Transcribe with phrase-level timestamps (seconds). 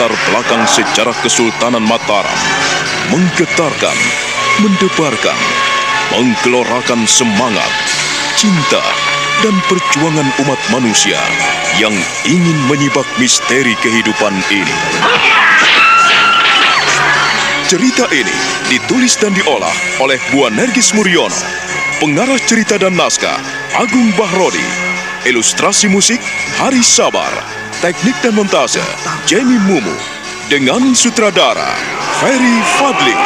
[0.00, 2.40] latar belakang sejarah Kesultanan Mataram,
[3.12, 3.98] menggetarkan,
[4.64, 5.36] mendebarkan,
[6.16, 7.68] menggelorakan semangat,
[8.32, 8.80] cinta,
[9.44, 11.20] dan perjuangan umat manusia
[11.76, 11.92] yang
[12.24, 14.78] ingin menyibak misteri kehidupan ini.
[17.68, 18.36] Cerita ini
[18.72, 21.36] ditulis dan diolah oleh Bu Nergis Muriono,
[22.00, 23.36] pengarah cerita dan naskah
[23.76, 24.64] Agung Bahrodi,
[25.28, 26.24] ilustrasi musik
[26.56, 28.84] Hari Sabar, teknik dan montase
[29.24, 29.96] Jamie Mumu,
[30.52, 31.72] dengan sutradara
[32.20, 33.16] Ferry Fadli.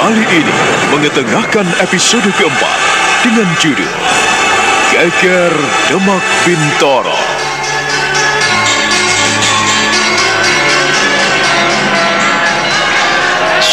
[0.00, 0.56] Kali ini
[0.96, 2.78] mengetengahkan episode keempat
[3.20, 3.92] dengan judul
[4.88, 5.52] Geger
[5.92, 7.27] Demak Bintoro.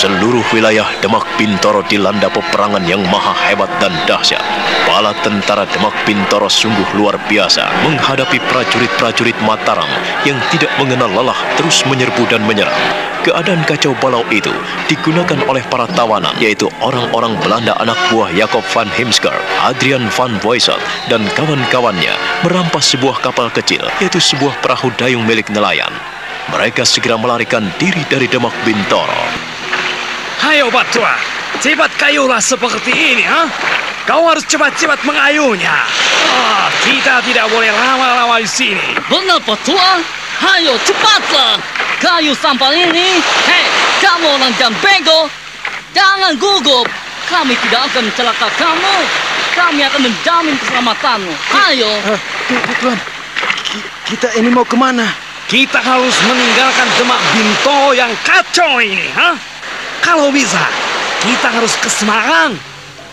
[0.05, 4.37] Seluruh wilayah Demak Bintoro dilanda peperangan yang maha hebat dan dahsyat.
[4.85, 9.89] Bala tentara Demak Bintoro sungguh luar biasa menghadapi prajurit-prajurit Mataram
[10.21, 12.77] yang tidak mengenal lelah terus menyerbu dan menyerang.
[13.25, 14.53] Keadaan kacau balau itu
[14.85, 19.33] digunakan oleh para tawanan, yaitu orang-orang Belanda anak buah Jacob van Heemsker,
[19.65, 20.77] Adrian van Boyset,
[21.09, 22.13] dan kawan-kawannya
[22.45, 25.89] merampas sebuah kapal kecil, yaitu sebuah perahu dayung milik nelayan.
[26.53, 29.44] Mereka segera melarikan diri dari Demak Bintoro.
[30.55, 31.11] Ayo Batua,
[31.59, 33.43] cepat kayulah seperti ini, ha?
[34.07, 35.83] Kau harus cepat-cepat mengayunya.
[36.31, 38.95] Ah, kita tidak boleh lama-lama di sini.
[39.11, 39.99] Benar, Petua.
[40.55, 41.59] Ayo, cepatlah.
[41.99, 43.19] Kayu sampah ini.
[43.19, 43.67] Hei,
[43.99, 45.27] kamu orang jam bego.
[45.91, 46.87] Jangan gugup.
[47.27, 48.95] Kami tidak akan mencelaka kamu.
[49.59, 51.33] Kami akan menjamin keselamatanmu.
[51.67, 51.91] Ayo.
[52.15, 52.19] Uh,
[52.79, 52.99] Tuan,
[54.07, 55.03] kita ini mau ke mana?
[55.51, 59.35] Kita harus meninggalkan Demak Binto yang kacau ini, ha?
[60.01, 60.63] Kalau bisa,
[61.23, 62.55] kita harus ke Semarang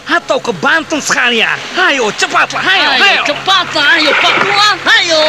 [0.09, 1.59] atau ke Banten sekalian.
[1.78, 3.03] Ayo, cepatlah, ayo, ayo.
[3.03, 3.22] ayo.
[3.28, 5.22] Cepatlah, ayo, Pak Tua, ayo.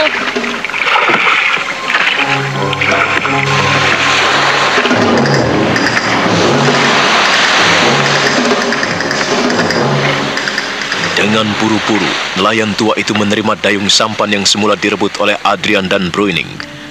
[11.14, 16.50] Dengan buru-buru, nelayan tua itu menerima dayung sampan yang semula direbut oleh Adrian dan Bruining.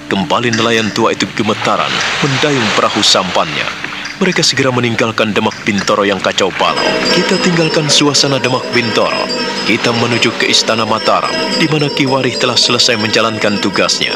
[0.09, 1.93] Kembali nelayan tua itu gemetaran
[2.25, 3.82] mendayung perahu sampannya.
[4.23, 6.79] Mereka segera meninggalkan Demak Bintoro yang kacau balau.
[7.11, 9.27] Kita tinggalkan suasana Demak Bintoro.
[9.67, 14.15] Kita menuju ke Istana Mataram, di mana Kiwarih telah selesai menjalankan tugasnya.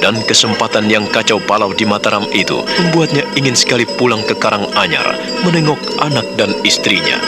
[0.00, 6.00] Dan kesempatan yang kacau balau di Mataram itu membuatnya ingin sekali pulang ke Karanganyar, menengok
[6.00, 7.20] anak dan istrinya.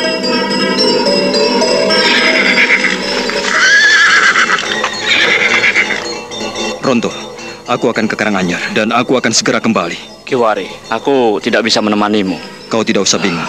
[6.80, 7.12] Ronto,
[7.68, 10.13] aku akan ke Karanganyar dan aku akan segera kembali.
[10.24, 12.40] Kiwari, aku tidak bisa menemanimu.
[12.72, 13.44] Kau tidak usah bingung.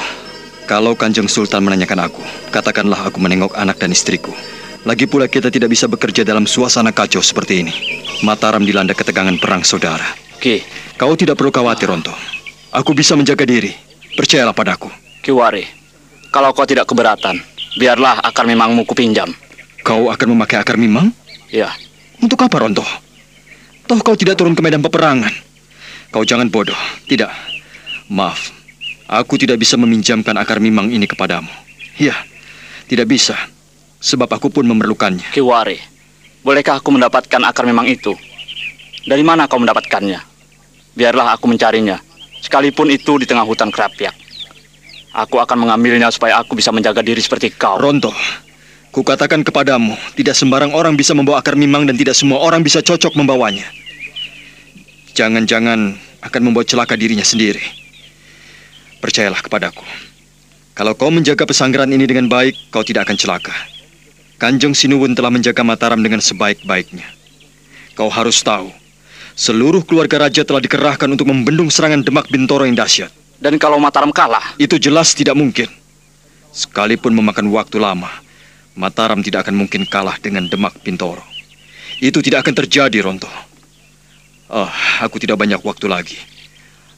[0.67, 2.19] Kalau Kanjeng Sultan menanyakan aku,
[2.51, 4.35] katakanlah aku menengok anak dan istriku.
[4.83, 7.73] Lagi pula kita tidak bisa bekerja dalam suasana kacau seperti ini.
[8.27, 10.03] Mataram dilanda ketegangan perang saudara.
[10.37, 10.61] Ki,
[10.99, 12.11] Kau tidak perlu khawatir, Ronto.
[12.75, 13.71] Aku bisa menjaga diri.
[14.15, 14.91] Percayalah padaku.
[15.23, 15.63] Kiwari,
[16.27, 17.39] kalau kau tidak keberatan,
[17.79, 19.31] biarlah akar memangmu kupinjam.
[19.79, 21.11] Kau akan memakai akar mimang?
[21.51, 21.71] Ya,
[22.19, 22.83] Untuk apa, Ronto?
[23.87, 25.54] Toh kau tidak turun ke medan peperangan.
[26.15, 26.79] Kau jangan bodoh.
[27.11, 27.27] Tidak.
[28.07, 28.55] Maaf.
[29.11, 31.51] Aku tidak bisa meminjamkan akar mimang ini kepadamu.
[31.99, 32.15] Ya,
[32.87, 33.35] tidak bisa.
[33.99, 35.35] Sebab aku pun memerlukannya.
[35.35, 35.75] Kiwari,
[36.39, 38.15] bolehkah aku mendapatkan akar memang itu?
[39.03, 40.23] Dari mana kau mendapatkannya?
[40.95, 41.99] Biarlah aku mencarinya,
[42.39, 44.15] sekalipun itu di tengah hutan kerapiak.
[45.11, 47.75] Aku akan mengambilnya supaya aku bisa menjaga diri seperti kau.
[47.75, 48.15] Ronto,
[48.95, 53.19] kukatakan kepadamu, tidak sembarang orang bisa membawa akar mimang dan tidak semua orang bisa cocok
[53.19, 53.67] membawanya.
[55.11, 57.61] Jangan-jangan akan membuat celaka dirinya sendiri.
[58.99, 59.85] Percayalah kepadaku.
[60.75, 63.55] Kalau kau menjaga pesanggeran ini dengan baik, kau tidak akan celaka.
[64.35, 67.07] Kanjeng Sinuwun telah menjaga Mataram dengan sebaik-baiknya.
[67.95, 68.67] Kau harus tahu,
[69.39, 73.07] seluruh keluarga raja telah dikerahkan untuk membendung serangan Demak Bintoro yang dahsyat.
[73.39, 75.71] Dan kalau Mataram kalah, Itu jelas tidak mungkin.
[76.51, 78.11] Sekalipun memakan waktu lama,
[78.75, 81.23] Mataram tidak akan mungkin kalah dengan Demak Bintoro.
[82.03, 83.31] Itu tidak akan terjadi, Ronto.
[84.45, 84.69] Oh,
[85.01, 86.19] aku tidak banyak waktu lagi.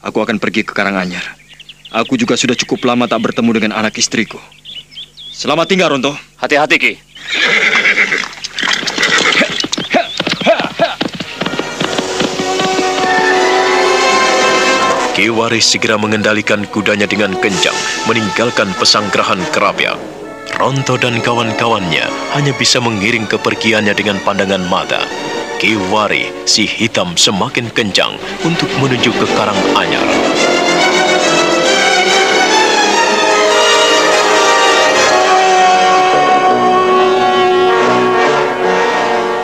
[0.03, 1.23] Aku akan pergi ke Karanganyar.
[1.95, 4.39] Aku juga sudah cukup lama tak bertemu dengan anak istriku.
[5.31, 6.11] Selamat tinggal, Ronto.
[6.35, 6.93] hati-hati Ki.
[15.17, 17.73] Kiwari segera mengendalikan kudanya dengan kencang,
[18.05, 19.97] meninggalkan pesanggerahan kerapiak.
[20.61, 22.05] Ronto dan kawan-kawannya
[22.37, 25.01] hanya bisa mengiring kepergiannya dengan pandangan mata.
[25.57, 28.13] Kiwari, si hitam semakin kencang
[28.45, 30.05] untuk menuju ke Karanganyar.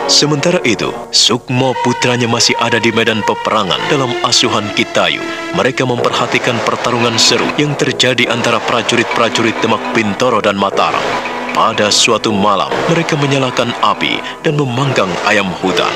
[0.06, 5.18] Sementara itu, Sukmo putranya masih ada di medan peperangan dalam asuhan Kitayu.
[5.58, 11.33] Mereka memperhatikan pertarungan seru yang terjadi antara prajurit-prajurit Demak Bintoro dan Mataram.
[11.54, 15.86] Pada suatu malam, mereka menyalakan api dan memanggang ayam hutan.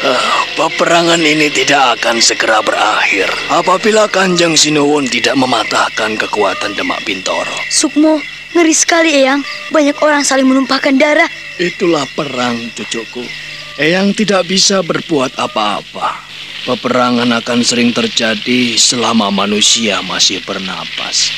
[0.00, 7.52] Ah, peperangan ini tidak akan segera berakhir apabila Kanjeng Sinuwun tidak mematahkan kekuatan Demak Bintoro.
[7.68, 8.24] Sukmo,
[8.56, 9.44] ngeri sekali Eyang.
[9.68, 11.28] Banyak orang saling menumpahkan darah.
[11.60, 13.28] Itulah perang, cucuku.
[13.76, 16.24] Eyang tidak bisa berbuat apa-apa.
[16.64, 21.36] Peperangan akan sering terjadi selama manusia masih bernapas.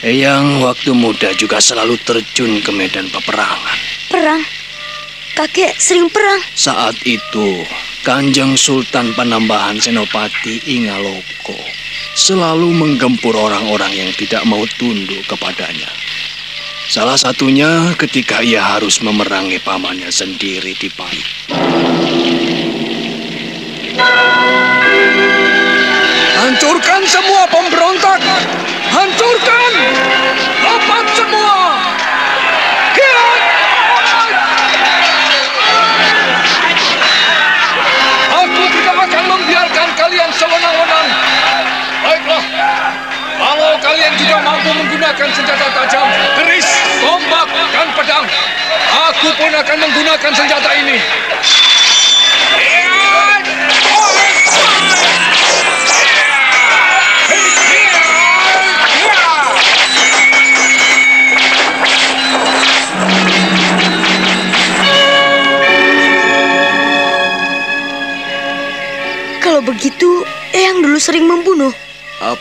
[0.00, 3.76] Eyang waktu muda juga selalu terjun ke medan peperangan.
[4.08, 4.40] Perang?
[5.36, 6.40] Kakek sering perang.
[6.56, 7.68] Saat itu,
[8.00, 11.52] Kanjeng Sultan Panambahan Senopati Ingaloko
[12.16, 15.92] selalu menggempur orang-orang yang tidak mau tunduk kepadanya.
[16.88, 21.28] Salah satunya ketika ia harus memerangi pamannya sendiri di Pahit.
[26.40, 28.24] Hancurkan semua pemberontak!
[28.90, 29.59] Hancurkan!
[40.40, 41.06] Sewenang-wenang.
[42.00, 42.44] Baiklah,
[43.36, 46.08] kalau kalian tidak mampu menggunakan senjata tajam,
[46.40, 46.64] keris,
[47.04, 48.24] tombak, dan pedang,
[48.88, 50.96] aku pun akan menggunakan senjata ini.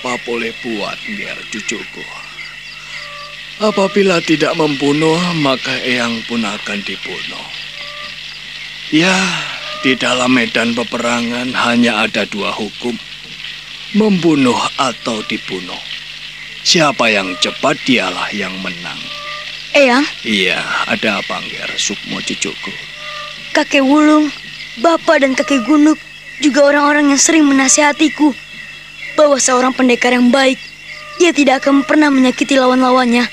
[0.10, 2.02] Apa boleh buat, biar cucuku.
[3.62, 7.46] Apabila tidak membunuh, maka Eyang pun akan dibunuh.
[8.90, 9.14] Ya,
[9.86, 12.98] di dalam medan peperangan hanya ada dua hukum.
[13.94, 15.78] Membunuh atau dibunuh.
[16.66, 18.98] Siapa yang cepat dialah yang menang.
[19.78, 20.58] Eyang, Iya,
[20.90, 22.74] ada apa, Ngger Sukmo cucuku?
[23.54, 24.34] kakek Wulung,
[24.82, 26.02] bapak dan kakek Gunuk
[26.42, 28.34] juga orang-orang yang sering menasihatiku
[29.20, 30.56] bahwa seorang pendekar yang baik,
[31.20, 33.28] ia tidak akan pernah menyakiti lawan-lawannya.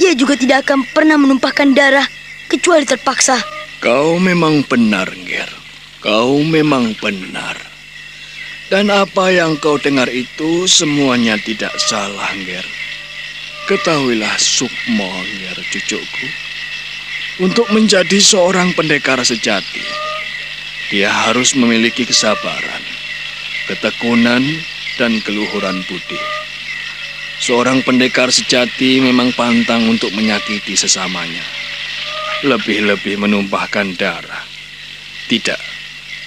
[0.00, 2.08] Ia juga tidak akan pernah menumpahkan darah
[2.48, 3.36] kecuali terpaksa.
[3.84, 5.52] Kau memang benar, Nger.
[6.00, 7.60] Kau memang benar.
[8.72, 12.64] Dan apa yang kau dengar itu semuanya tidak salah, Nger.
[13.68, 16.28] Ketahuilah Sukmo, Nger, cucuku.
[17.44, 19.84] Untuk menjadi seorang pendekar sejati,
[20.88, 22.80] dia harus memiliki kesabaran,
[23.68, 24.40] ketekunan,
[24.96, 26.20] dan keluhuran budi.
[27.40, 31.56] Seorang pendekar sejati memang pantang untuk menyakiti sesamanya
[32.44, 34.44] lebih-lebih menumpahkan darah.
[35.26, 35.58] Tidak,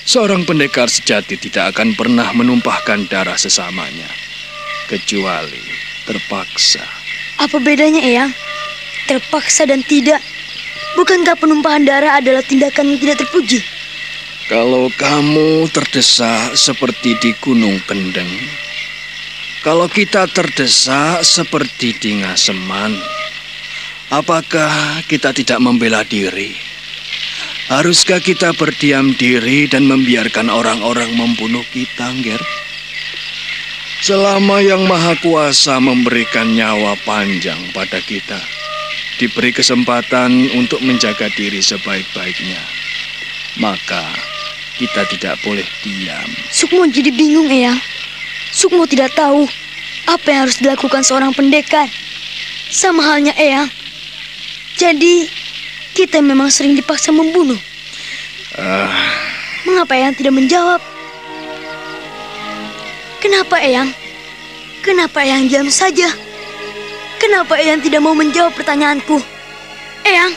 [0.08, 4.10] seorang pendekar sejati tidak akan pernah menumpahkan darah sesamanya,
[4.90, 5.62] kecuali
[6.10, 6.82] terpaksa.
[7.38, 8.34] Apa bedanya, Eyang?
[9.06, 10.20] Terpaksa dan tidak.
[10.98, 13.62] Bukankah penumpahan darah adalah tindakan yang tidak terpuji?
[14.50, 18.34] Kalau kamu terdesak seperti di Gunung Kendeng,
[19.62, 22.98] kalau kita terdesak seperti di Ngaseman,
[24.10, 26.58] apakah kita tidak membela diri?
[27.70, 32.42] Haruskah kita berdiam diri dan membiarkan orang-orang membunuh kita, Nger?
[34.02, 38.42] Selama yang Maha Kuasa memberikan nyawa panjang pada kita,
[39.22, 42.66] diberi kesempatan untuk menjaga diri sebaik-baiknya,
[43.62, 44.29] maka
[44.80, 46.30] kita tidak boleh diam.
[46.56, 47.76] Sukmo jadi bingung, Eyang.
[48.56, 49.44] Sukmo tidak tahu
[50.08, 51.92] apa yang harus dilakukan seorang pendekar.
[52.72, 53.68] Sama halnya Eyang.
[54.80, 55.28] Jadi,
[55.92, 57.60] kita memang sering dipaksa membunuh.
[58.56, 58.88] Ah,
[59.68, 60.80] Mengapa Eyang tidak menjawab?
[63.20, 63.92] Kenapa Eyang?
[64.80, 66.08] Kenapa Eyang diam saja?
[67.20, 69.20] Kenapa Eyang tidak mau menjawab pertanyaanku?
[70.08, 70.32] Eyang,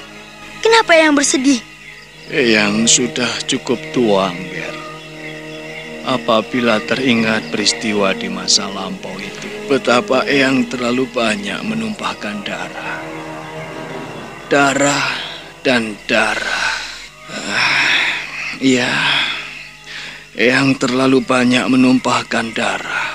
[0.58, 1.71] kenapa Eyang bersedih?
[2.30, 4.76] Yang sudah cukup tua, Nger.
[6.02, 12.98] Apabila teringat peristiwa di masa lampau itu, betapa Eyang terlalu banyak menumpahkan darah.
[14.50, 15.06] Darah
[15.66, 16.70] dan darah.
[17.32, 17.82] Ah,
[18.62, 18.94] Iya,
[20.38, 23.10] Eyang terlalu banyak menumpahkan darah.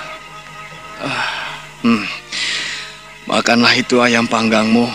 [1.00, 1.28] Ah,
[1.80, 2.04] hmm.
[3.24, 4.88] Makanlah itu ayam panggangmu.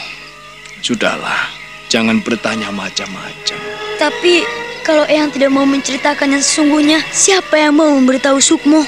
[0.85, 1.49] Sudahlah,
[1.89, 3.72] jangan bertanya macam-macam.
[4.03, 4.43] Tapi
[4.83, 8.83] kalau Eyang tidak mau menceritakan yang sesungguhnya, siapa yang mau memberitahu Sukmo?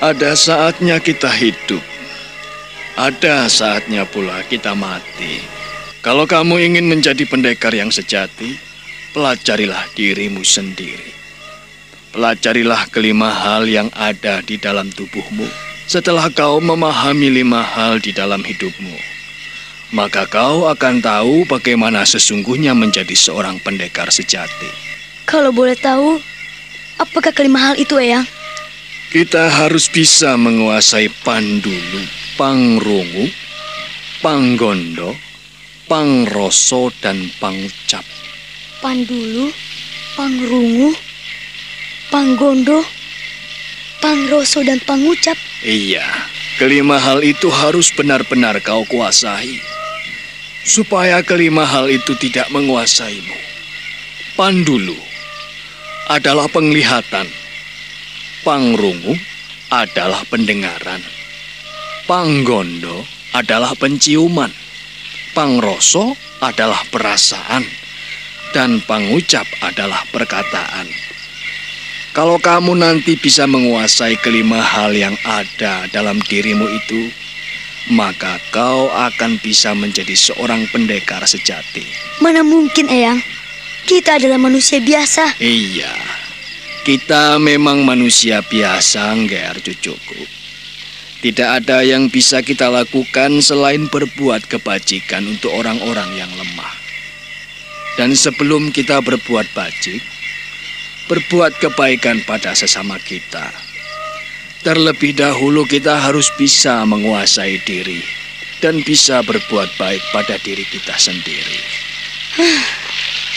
[0.00, 1.84] Ada saatnya kita hidup.
[2.96, 5.44] Ada saatnya pula kita mati.
[6.00, 8.56] Kalau kamu ingin menjadi pendekar yang sejati,
[9.12, 11.12] pelajarilah dirimu sendiri.
[12.16, 15.44] Pelajarilah kelima hal yang ada di dalam tubuhmu.
[15.84, 18.96] Setelah kau memahami lima hal di dalam hidupmu,
[19.88, 24.68] maka kau akan tahu bagaimana sesungguhnya menjadi seorang pendekar sejati.
[25.24, 26.20] Kalau boleh tahu,
[27.00, 28.24] apakah kelima hal itu, Eyang?
[29.08, 32.04] Kita harus bisa menguasai pandulu,
[32.36, 33.32] pangrungu,
[34.20, 35.16] panggondo,
[35.88, 38.04] pangroso, dan pangucap.
[38.84, 39.48] Pandulu,
[40.12, 40.92] pangrungu,
[42.12, 42.84] panggondo,
[44.04, 45.40] pangroso, dan pangucap.
[45.64, 46.04] Iya,
[46.60, 49.77] kelima hal itu harus benar-benar kau kuasai.
[50.68, 53.40] Supaya kelima hal itu tidak menguasaimu.
[54.36, 55.00] Pandulu
[56.12, 57.24] adalah penglihatan,
[58.46, 59.12] Pangrungu
[59.68, 61.02] adalah pendengaran.
[62.08, 63.04] Panggondo
[63.36, 64.48] adalah penciuman.
[65.36, 67.66] Pangroso adalah perasaan.
[68.56, 70.88] Dan pangucap adalah perkataan.
[72.16, 77.12] Kalau kamu nanti bisa menguasai kelima hal yang ada dalam dirimu itu,
[77.94, 81.86] maka kau akan bisa menjadi seorang pendekar sejati.
[82.18, 83.22] Mana mungkin, Eyang?
[83.88, 85.40] Kita adalah manusia biasa.
[85.40, 85.94] Iya,
[86.84, 90.28] kita memang manusia biasa, Ngger cucuku.
[91.18, 96.74] Tidak ada yang bisa kita lakukan selain berbuat kebajikan untuk orang-orang yang lemah.
[97.98, 99.98] Dan sebelum kita berbuat bajik,
[101.10, 103.67] berbuat kebaikan pada sesama kita.
[104.58, 108.02] Terlebih dahulu kita harus bisa menguasai diri
[108.58, 111.62] dan bisa berbuat baik pada diri kita sendiri.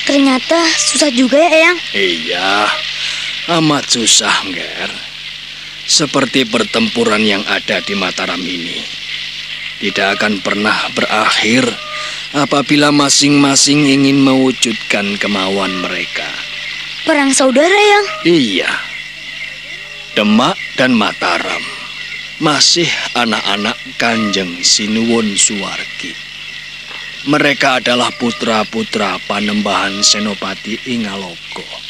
[0.10, 1.78] Ternyata susah juga ya, Eyang.
[1.94, 2.52] Iya,
[3.62, 4.92] Amat susah, Nger.
[5.86, 8.82] Seperti pertempuran yang ada di Mataram ini.
[9.82, 11.66] Tidak akan pernah berakhir
[12.38, 16.30] apabila masing-masing ingin mewujudkan kemauan mereka.
[17.02, 18.06] Perang saudara yang?
[18.30, 18.91] Iya.
[20.18, 21.64] Demak dan Mataram
[22.42, 26.18] masih anak-anak Kanjeng Sinuwun Suwargi.
[27.30, 31.82] Mereka adalah putra-putra Panembahan Senopati Ingaloko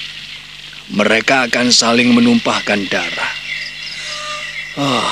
[0.92, 3.34] mereka akan saling menumpahkan darah.
[4.76, 5.08] Oh,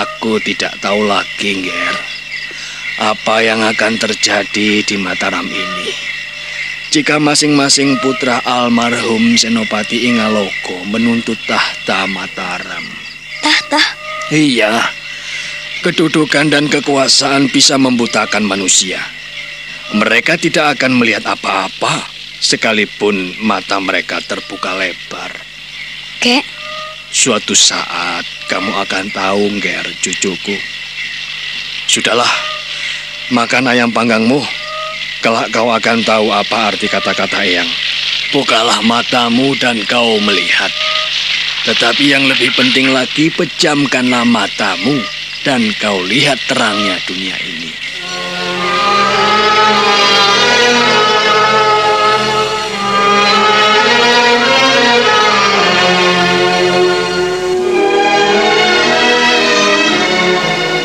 [0.00, 1.96] aku tidak tahu lagi, Ger.
[2.98, 6.07] Apa yang akan terjadi di Mataram ini?
[6.98, 12.82] Jika masing-masing putra almarhum Senopati Ingaloko menuntut tahta Mataram.
[13.38, 13.78] Tahta?
[14.34, 14.82] Iya.
[15.86, 18.98] Kedudukan dan kekuasaan bisa membutakan manusia.
[19.94, 22.02] Mereka tidak akan melihat apa-apa
[22.42, 25.38] sekalipun mata mereka terbuka lebar.
[26.18, 26.42] Kek?
[27.14, 30.58] Suatu saat kamu akan tahu, Ger, cucuku.
[31.86, 32.34] Sudahlah,
[33.30, 34.66] makan ayam panggangmu.
[35.18, 37.66] Kelak kau akan tahu apa arti kata-kata yang.
[38.30, 40.70] Bukalah matamu dan kau melihat.
[41.66, 45.02] Tetapi yang lebih penting lagi, pejamkanlah matamu
[45.42, 47.74] dan kau lihat terangnya dunia ini.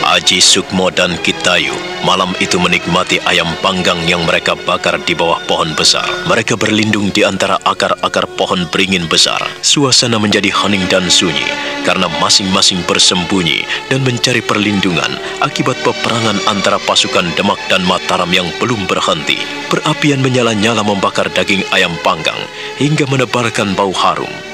[0.02, 5.72] Haji Sukmo dan Kitayu malam itu menikmati ayam panggang yang mereka bakar di bawah pohon
[5.74, 6.06] besar.
[6.28, 9.40] Mereka berlindung di antara akar-akar pohon beringin besar.
[9.64, 11.48] Suasana menjadi hening dan sunyi
[11.88, 18.86] karena masing-masing bersembunyi dan mencari perlindungan akibat peperangan antara pasukan Demak dan Mataram yang belum
[18.86, 19.40] berhenti.
[19.72, 22.38] Perapian menyala-nyala membakar daging ayam panggang
[22.78, 24.53] hingga menebarkan bau harum.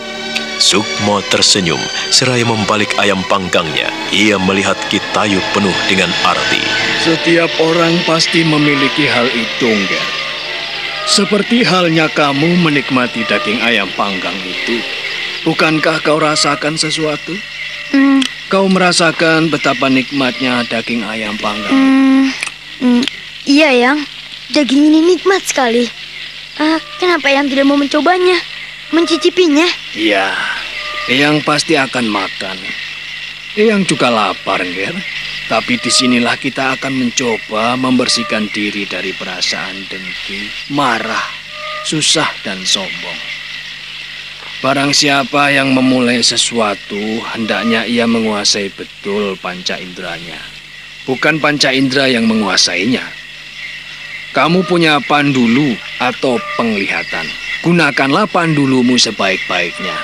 [0.60, 1.80] Sukmo tersenyum
[2.12, 3.88] seraya membalik ayam panggangnya.
[4.12, 6.60] Ia melihat Kitayu penuh dengan arti.
[7.00, 10.04] Setiap orang pasti memiliki hal itu, Ngger.
[11.08, 14.84] Seperti halnya kamu menikmati daging ayam panggang itu.
[15.48, 17.34] Bukankah kau rasakan sesuatu?
[17.90, 18.20] Hmm,
[18.52, 21.72] Kau merasakan betapa nikmatnya daging ayam panggang.
[21.72, 22.26] hmm,
[22.84, 23.04] hmm,
[23.48, 24.04] iya, Yang.
[24.52, 25.88] Daging ini nikmat sekali.
[26.60, 28.36] Ah, kenapa Yang tidak mau mencobanya?
[28.92, 29.66] Mencicipinya?
[29.98, 30.30] Iya,
[31.10, 32.58] Eyang pasti akan makan.
[33.58, 34.94] Eyang juga lapar, Nger.
[35.50, 41.26] Tapi di sinilah kita akan mencoba membersihkan diri dari perasaan dengki, marah,
[41.82, 43.18] susah, dan sombong.
[44.62, 47.02] Barang siapa yang memulai sesuatu,
[47.34, 50.38] hendaknya ia menguasai betul panca inderanya.
[51.10, 53.02] Bukan panca indera yang menguasainya.
[54.30, 57.26] Kamu punya pandulu atau penglihatan.
[57.66, 59.98] Gunakanlah pandulumu sebaik-baiknya.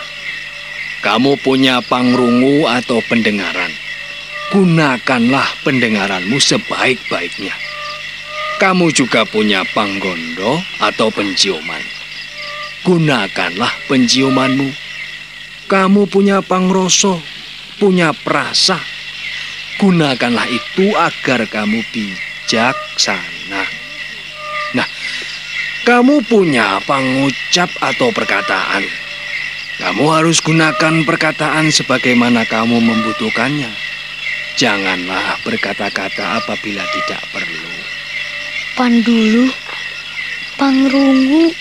[1.05, 3.69] Kamu punya pangrungu atau pendengaran.
[4.49, 7.53] Gunakanlah pendengaranmu sebaik-baiknya.
[8.55, 11.83] kamu juga punya panggondo atau penciuman.
[12.87, 14.71] Gunakanlah penciumanmu.
[15.67, 17.19] Kamu punya pangroso,
[17.77, 18.79] punya perasa.
[19.75, 23.34] Gunakanlah itu agar kamu bijaksana.
[24.73, 24.87] Nah,
[25.85, 28.81] kamu punya pengucap atau perkataan.
[29.75, 33.69] Kamu harus gunakan perkataan sebagaimana kamu membutuhkannya.
[34.55, 37.75] Janganlah berkata-kata apabila tidak perlu.
[38.79, 39.51] Pandulu,
[40.55, 41.51] Pangrungu,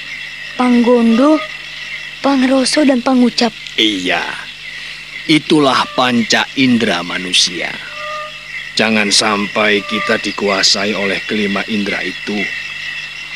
[0.55, 1.43] Panggondo,
[2.23, 3.51] Pangroso, dan Pangucap.
[3.75, 4.23] Iya,
[5.27, 7.75] itulah panca indera manusia.
[8.79, 12.39] Jangan sampai kita dikuasai oleh kelima indera itu,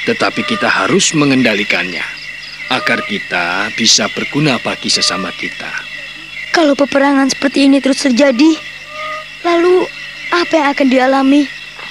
[0.08, 2.00] tetapi kita harus mengendalikannya
[2.72, 5.68] agar kita bisa berguna bagi sesama kita.
[6.48, 8.56] Kalau peperangan seperti ini terus terjadi,
[9.44, 9.84] lalu
[10.32, 11.42] apa yang akan dialami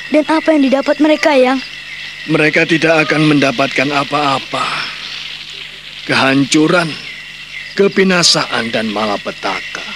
[0.10, 1.62] dan apa yang didapat mereka yang
[2.28, 4.68] Mereka tidak akan mendapatkan apa-apa.
[6.04, 6.92] Kehancuran,
[7.80, 9.88] kebinasaan, dan malapetaka.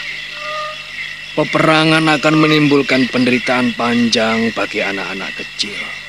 [1.36, 6.01] Peperangan akan menimbulkan penderitaan panjang bagi anak-anak kecil.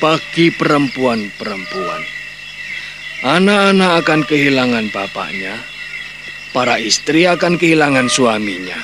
[0.00, 2.02] Bagi perempuan-perempuan.
[3.20, 5.60] Anak-anak akan kehilangan bapaknya.
[6.56, 8.80] Para istri akan kehilangan suaminya.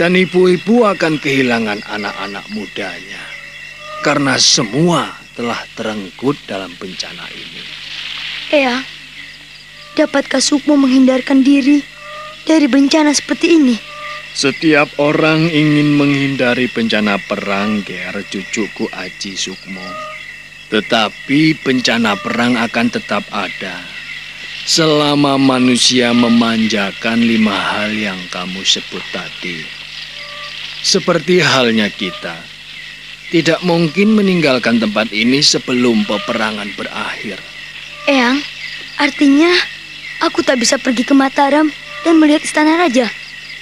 [0.00, 3.20] Dan ibu-ibu akan kehilangan anak-anak mudanya.
[4.00, 7.60] Karena semua telah terenggut dalam bencana ini.
[8.56, 8.80] Eyang,
[10.00, 11.84] dapatkah Sukmo menghindarkan diri
[12.48, 13.89] dari bencana seperti ini?
[14.30, 19.82] Setiap orang ingin menghindari bencana perang, Ger, cucuku Aji Sukmo.
[20.70, 23.82] Tetapi bencana perang akan tetap ada.
[24.70, 29.66] Selama manusia memanjakan lima hal yang kamu sebut tadi.
[30.80, 32.38] Seperti halnya kita,
[33.34, 37.42] tidak mungkin meninggalkan tempat ini sebelum peperangan berakhir.
[38.06, 38.38] Eyang,
[38.94, 39.50] artinya
[40.22, 41.66] aku tak bisa pergi ke Mataram
[42.06, 43.10] dan melihat istana raja.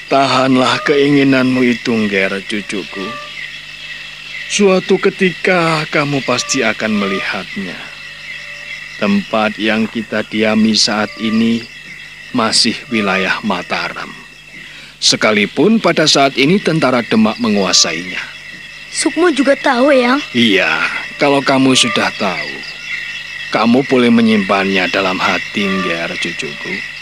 [0.09, 3.29] Tahanlah keinginanmu itu, Ger, cucuku.
[4.49, 7.77] Suatu ketika kamu pasti akan melihatnya.
[8.97, 11.61] Tempat yang kita diami saat ini
[12.33, 14.09] masih wilayah Mataram.
[14.97, 18.25] Sekalipun pada saat ini tentara Demak menguasainya.
[18.89, 20.25] Sukmo juga tahu, Eyang.
[20.33, 20.73] Iya,
[21.21, 22.53] kalau kamu sudah tahu,
[23.53, 26.98] kamu boleh menyimpannya dalam hati, Ger, cucuku.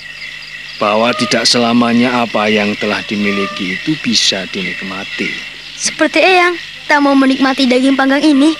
[0.76, 5.32] Bahwa tidak selamanya apa yang telah dimiliki itu bisa dinikmati.
[5.76, 8.52] Seperti Eyang, tak mau menikmati daging panggang ini.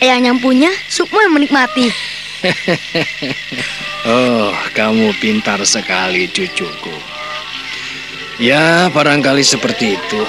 [0.00, 1.92] Eyang yang punya, Sukmo yang menikmati.
[4.06, 6.94] Oh, kamu pintar sekali, cucuku.
[8.38, 10.22] Ya, barangkali seperti itu.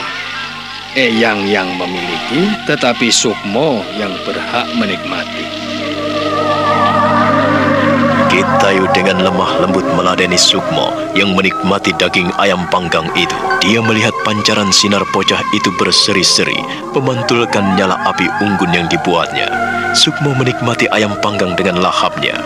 [0.98, 5.69] Eyang yang memiliki, tetapi Sukmo yang berhak menikmati.
[8.40, 13.36] Kitayu dengan lemah lembut meladeni Sukmo yang menikmati daging ayam panggang itu.
[13.60, 16.56] Dia melihat pancaran sinar pocah itu berseri-seri,
[16.96, 19.52] memantulkan nyala api unggun yang dibuatnya.
[19.92, 22.40] Sukmo menikmati ayam panggang dengan lahapnya.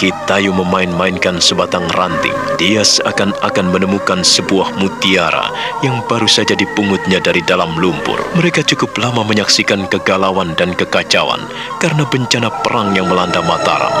[0.00, 2.32] Kitayu memain-mainkan sebatang ranting.
[2.56, 5.52] Dia seakan-akan menemukan sebuah mutiara
[5.84, 8.24] yang baru saja dipungutnya dari dalam lumpur.
[8.40, 11.44] Mereka cukup lama menyaksikan kegalauan dan kekacauan
[11.76, 13.92] karena bencana perang yang melanda Mataram.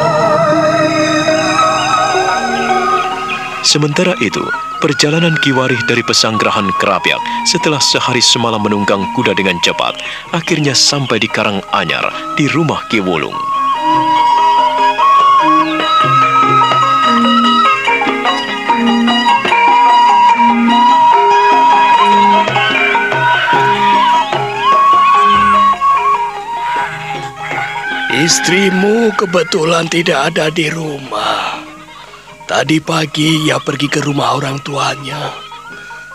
[3.60, 4.40] Sementara itu,
[4.80, 10.00] perjalanan Kiwarih dari pesanggrahan Kerapyak setelah sehari semalam menunggang kuda dengan cepat,
[10.32, 12.08] akhirnya sampai di Karang Anyar
[12.40, 13.36] di rumah Ki Wulung.
[28.20, 31.49] Istrimu kebetulan tidak ada di rumah.
[32.50, 35.30] Tadi pagi ia pergi ke rumah orang tuanya.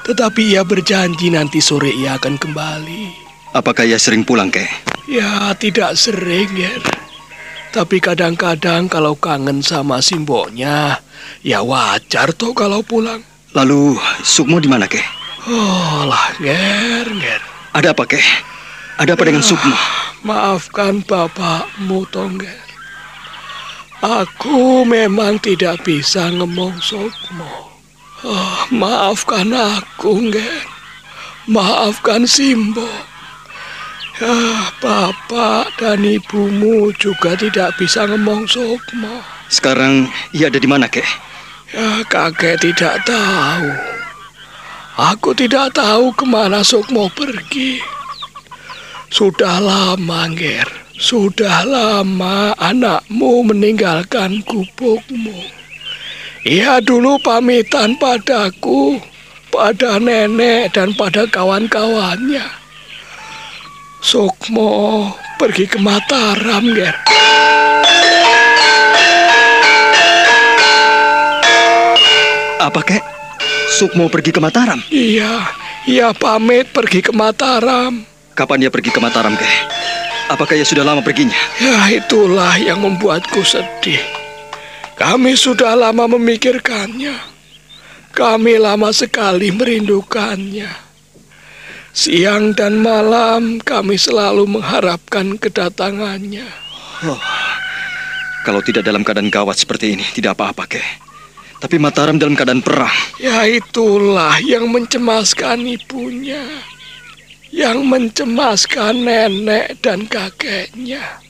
[0.03, 3.03] Tetapi ia berjanji nanti sore ia akan kembali.
[3.55, 4.67] Apakah ia sering pulang, Kek?
[5.07, 6.83] Ya, tidak sering, Ger.
[7.71, 10.99] Tapi kadang-kadang kalau kangen sama simboknya,
[11.39, 13.23] ya wajar toh kalau pulang.
[13.55, 15.07] Lalu Sukmo di mana, Kek?
[15.47, 17.39] Oh lah, Ger, Ger.
[17.71, 18.27] Ada apa, Kek?
[18.99, 19.71] Ada apa dengan Sukmo?
[20.27, 22.64] Maafkan bapakmu, Tongger.
[24.03, 27.71] Aku memang tidak bisa ngomong Sukmo.
[28.25, 30.65] Oh, maafkan aku, Ger.
[31.47, 32.87] Maafkan Simbo.
[34.15, 39.23] Ya, bapak dan ibumu juga tidak bisa ngomong Sukmo.
[39.47, 41.05] Sekarang ia ada di mana, Kek?
[41.75, 43.67] Ya, kakek tidak tahu.
[44.95, 47.83] Aku tidak tahu ke mana Sukmo pergi.
[49.11, 50.84] Sudah lama, Ger.
[50.95, 55.35] Sudah lama anakmu meninggalkan gubukmu.
[56.47, 58.95] Ia dulu pamitan padaku,
[59.51, 62.47] pada nenek dan pada kawan-kawannya.
[63.99, 66.95] Sukmo pergi ke Mataram, Ger.
[72.63, 73.03] Apa kek?
[73.67, 74.79] Sukmo pergi ke Mataram?
[74.87, 75.43] Iya,
[75.91, 78.07] ia pamit pergi ke Mataram.
[78.31, 79.51] Kapan dia pergi ke Mataram, kek?
[80.25, 81.37] Apakah ia sudah lama perginya?
[81.61, 84.01] Ya itulah yang membuatku sedih.
[84.97, 87.13] Kami sudah lama memikirkannya.
[88.15, 90.71] Kami lama sekali merindukannya.
[91.95, 96.47] Siang dan malam kami selalu mengharapkan kedatangannya.
[97.05, 97.21] Oh,
[98.43, 100.87] kalau tidak dalam keadaan gawat seperti ini, tidak apa-apa, kek.
[101.59, 102.91] Tapi Mataram dalam keadaan perang.
[103.19, 106.43] Ya itulah yang mencemaskan ibunya
[107.55, 111.23] yang mencemaskan nenek dan kakeknya.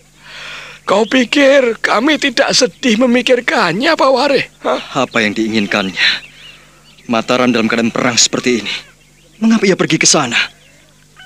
[0.86, 4.42] Kau pikir kami tidak sedih memikirkannya, Pak Ware?
[4.66, 5.06] Hah?
[5.06, 6.26] Apa yang diinginkannya?
[7.06, 8.76] Mataram dalam keadaan perang seperti ini.
[9.38, 10.38] Mengapa ia pergi ke sana?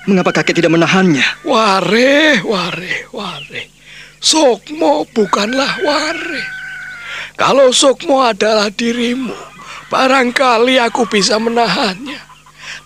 [0.04, 1.24] Mengapa kakek tidak menahannya?
[1.48, 3.60] Ware, Ware, Ware.
[4.20, 6.40] Sokmo bukanlah Ware.
[7.36, 9.32] Kalau Sokmo adalah dirimu,
[9.88, 12.29] barangkali aku bisa menahannya.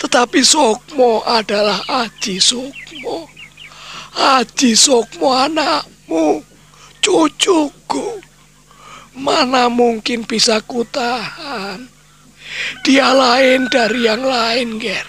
[0.05, 3.25] Tetapi Sokmo adalah Aji Sokmo.
[4.13, 6.45] Aji Sokmo anakmu,
[7.01, 8.21] cucuku.
[9.17, 11.89] Mana mungkin bisa kutahan?
[12.85, 15.09] Dia lain dari yang lain, Ger.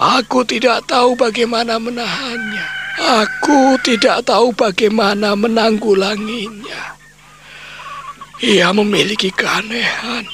[0.00, 2.66] Aku tidak tahu bagaimana menahannya.
[3.22, 6.98] Aku tidak tahu bagaimana menanggulanginya.
[8.42, 10.26] Ia memiliki keanehan.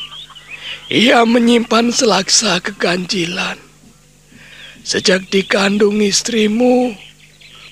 [0.88, 3.65] Ia menyimpan selaksa keganjilan.
[4.86, 6.94] Sejak dikandung istrimu,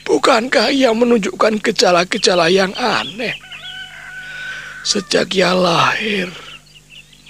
[0.02, 3.38] bukankah ia menunjukkan gejala-gejala yang aneh?
[4.82, 6.26] Sejak ia lahir,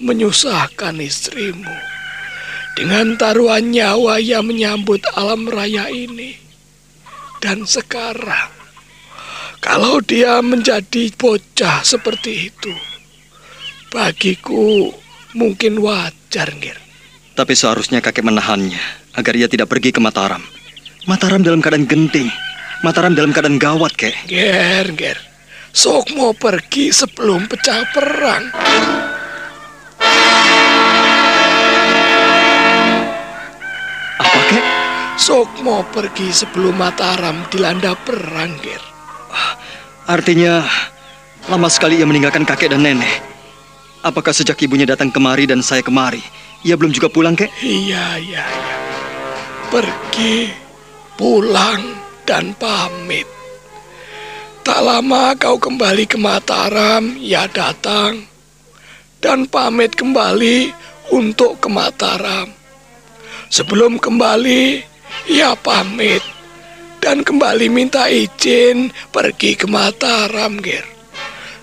[0.00, 1.76] menyusahkan istrimu.
[2.72, 6.32] Dengan taruhan nyawa ia menyambut alam raya ini.
[7.44, 8.56] Dan sekarang,
[9.60, 12.72] kalau dia menjadi bocah seperti itu,
[13.92, 14.96] bagiku
[15.34, 16.78] Mungkin wajar, Ger.
[17.34, 20.42] Tapi seharusnya kakek menahannya agar ia tidak pergi ke Mataram.
[21.06, 22.28] Mataram dalam keadaan genting.
[22.82, 24.12] Mataram dalam keadaan gawat, kek.
[24.28, 25.18] Ger, Ger.
[25.74, 28.44] Sok mau pergi sebelum pecah perang.
[34.20, 34.64] Apa, kek?
[35.16, 38.82] Sok mau pergi sebelum Mataram dilanda perang, Ger.
[40.04, 40.60] Artinya,
[41.48, 43.24] lama sekali ia meninggalkan kakek dan nenek.
[44.04, 46.20] Apakah sejak ibunya datang kemari dan saya kemari,
[46.60, 47.48] ia belum juga pulang, kek?
[47.64, 48.93] Iya, iya, iya.
[49.68, 50.48] Pergi,
[51.16, 51.82] pulang,
[52.24, 53.28] dan pamit.
[54.64, 58.24] Tak lama kau kembali ke Mataram, ia datang.
[59.20, 60.72] Dan pamit kembali
[61.12, 62.48] untuk ke Mataram.
[63.52, 64.80] Sebelum kembali,
[65.28, 66.24] ia pamit.
[67.04, 70.88] Dan kembali minta izin pergi ke Mataram, Ger.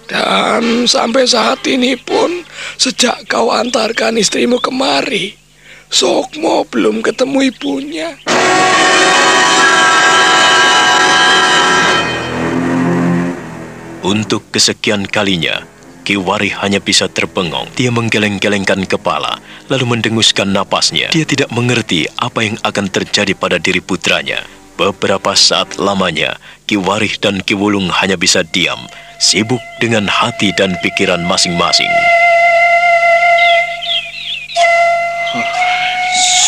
[0.06, 2.46] Dan sampai saat ini pun,
[2.78, 5.41] sejak kau antarkan istrimu kemari,
[5.92, 8.16] Sokmo belum ketemu ibunya.
[14.00, 15.68] Untuk kesekian kalinya,
[16.08, 17.68] Kiwari hanya bisa terbengong.
[17.76, 19.36] Dia menggeleng-gelengkan kepala,
[19.68, 21.12] lalu mendenguskan napasnya.
[21.12, 24.48] Dia tidak mengerti apa yang akan terjadi pada diri putranya.
[24.80, 26.40] Beberapa saat lamanya,
[26.72, 28.80] Kiwarih dan Kiwulung hanya bisa diam,
[29.20, 31.92] sibuk dengan hati dan pikiran masing-masing.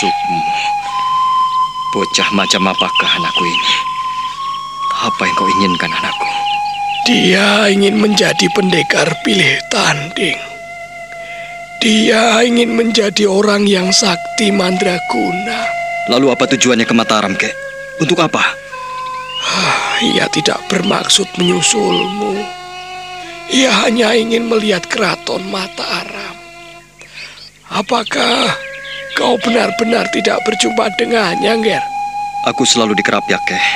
[0.03, 0.43] Sukmo,
[1.95, 3.75] bocah macam apakah anakku ini?
[4.99, 6.27] Apa yang kau inginkan anakku?
[7.07, 10.35] Dia ingin menjadi pendekar pilih tanding.
[11.79, 15.71] Dia ingin menjadi orang yang sakti mandraguna.
[16.11, 17.55] Lalu apa tujuannya ke Mataram, kek?
[18.03, 18.43] Untuk apa?
[20.03, 22.43] Ia tidak bermaksud menyusulmu.
[23.55, 26.35] Ia hanya ingin melihat keraton Mataram.
[27.71, 28.72] Apakah
[29.17, 31.83] kau benar-benar tidak berjumpa dengannya, Nger?
[32.51, 33.67] Aku selalu di Kerapiak, Keh.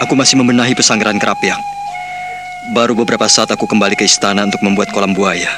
[0.00, 1.60] Aku masih membenahi pesanggeran Kerapiak.
[2.72, 5.52] Baru beberapa saat aku kembali ke istana untuk membuat kolam buaya.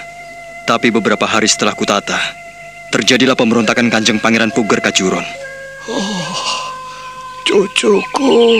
[0.67, 2.19] Tapi beberapa hari setelah kutata,
[2.91, 5.27] terjadilah pemberontakan Kanjeng Pangeran Puger Kajuron.
[5.87, 6.73] Oh,
[7.47, 8.59] cucuku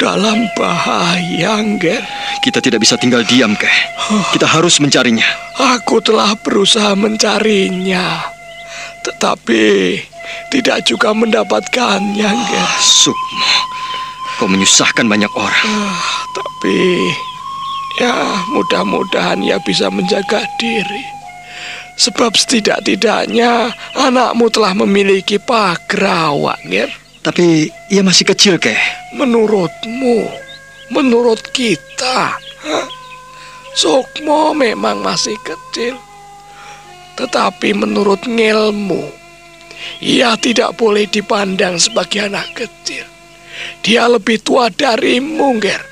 [0.00, 2.00] dalam bahaya, Nger.
[2.40, 3.76] Kita tidak bisa tinggal diam, Keh.
[4.32, 5.28] Kita harus mencarinya.
[5.76, 8.39] Aku telah berusaha mencarinya.
[9.00, 9.96] Tetapi
[10.52, 12.70] tidak juga mendapatkannya, Nger.
[12.80, 13.54] Sukmo.
[14.36, 15.68] Kau menyusahkan banyak orang.
[16.32, 16.80] Tapi
[18.00, 18.14] ya
[18.52, 21.04] mudah-mudahan ia bisa menjaga diri.
[22.00, 26.88] Sebab setidak-tidaknya anakmu telah memiliki pagrawak, Nger.
[27.20, 28.80] Tapi ia masih kecil, Keh.
[29.12, 30.24] Menurutmu,
[30.88, 32.86] menurut kita, hah?
[33.76, 36.00] Sukmo memang masih kecil.
[37.20, 39.04] Tetapi menurut ngelmu,
[40.00, 43.04] ia tidak boleh dipandang sebagai anak kecil.
[43.84, 45.84] Dia lebih tua darimu, Nger.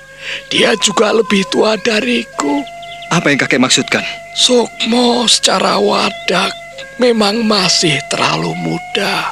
[0.48, 2.64] Dia juga lebih tua dariku.
[3.12, 4.04] Apa yang kakek maksudkan?
[4.40, 6.52] Sukmo secara wadak
[6.96, 9.28] memang masih terlalu muda.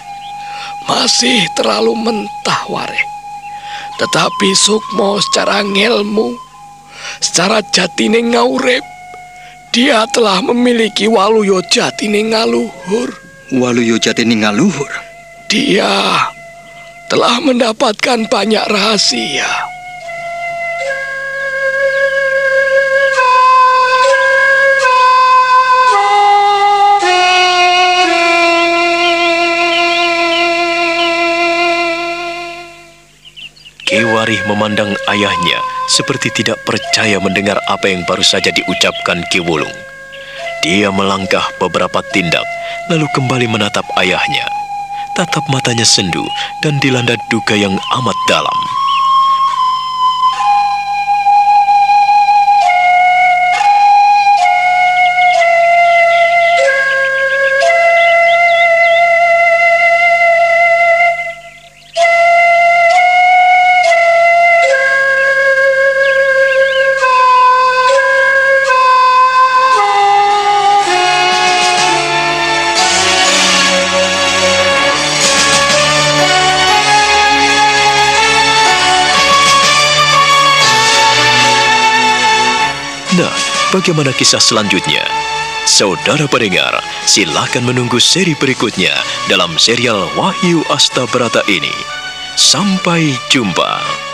[0.85, 3.05] Masih terlalu mentah ware.
[3.97, 6.37] Tetapi Sukmo secara ngelmu,
[7.25, 8.85] secara jatine ngaurep,
[9.77, 13.13] dia telah memiliki waluyo jatine ngaluhur.
[13.53, 14.91] Waluyo Jatini Ngaluhur.
[15.47, 16.19] Dia
[17.07, 19.76] telah mendapatkan banyak rahasia.
[33.87, 35.63] Kiwarih memandang ayahnya
[35.95, 39.71] seperti tidak percaya mendengar apa yang baru saja diucapkan Ki Wulung.
[40.67, 42.43] Dia melangkah beberapa tindak,
[42.91, 44.43] lalu kembali menatap ayahnya.
[45.15, 46.27] Tatap matanya sendu
[46.67, 48.59] dan dilanda duka yang amat dalam.
[83.77, 85.05] Bagaimana kisah selanjutnya?
[85.69, 88.97] Saudara pendengar, silakan menunggu seri berikutnya
[89.29, 91.75] dalam serial Wahyu Astabrata ini.
[92.41, 94.06] Sampai jumpa.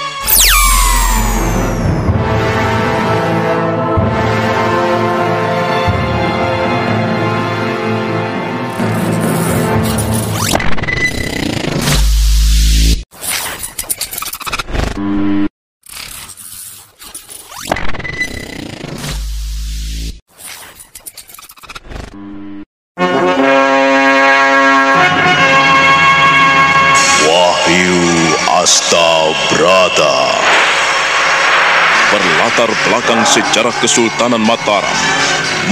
[32.92, 34.84] Belakang sejarah Kesultanan Mataram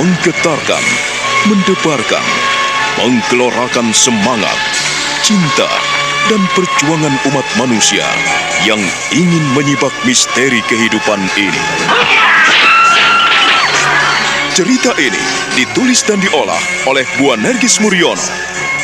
[0.01, 0.85] Menggetarkan,
[1.53, 2.25] mendebarkan
[2.97, 4.57] Menggelorakan semangat,
[5.21, 5.69] cinta,
[6.33, 8.09] dan perjuangan umat manusia
[8.65, 11.65] Yang ingin menyibak misteri kehidupan ini.
[14.57, 15.21] Cerita ini
[15.61, 18.17] ditulis dan diolah oleh Bu Nergis Muriono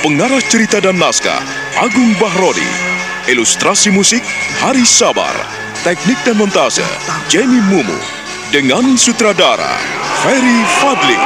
[0.04, 1.40] Pengarah cerita dan naskah
[1.80, 2.68] Agung Bahrodi
[3.32, 4.20] Ilustrasi musik
[4.60, 5.32] Hari Sabar
[5.80, 6.84] Teknik dan montase
[7.32, 8.15] Jamie Mumu
[8.46, 9.74] Dengan sutradara
[10.22, 11.18] Ferry Fadli.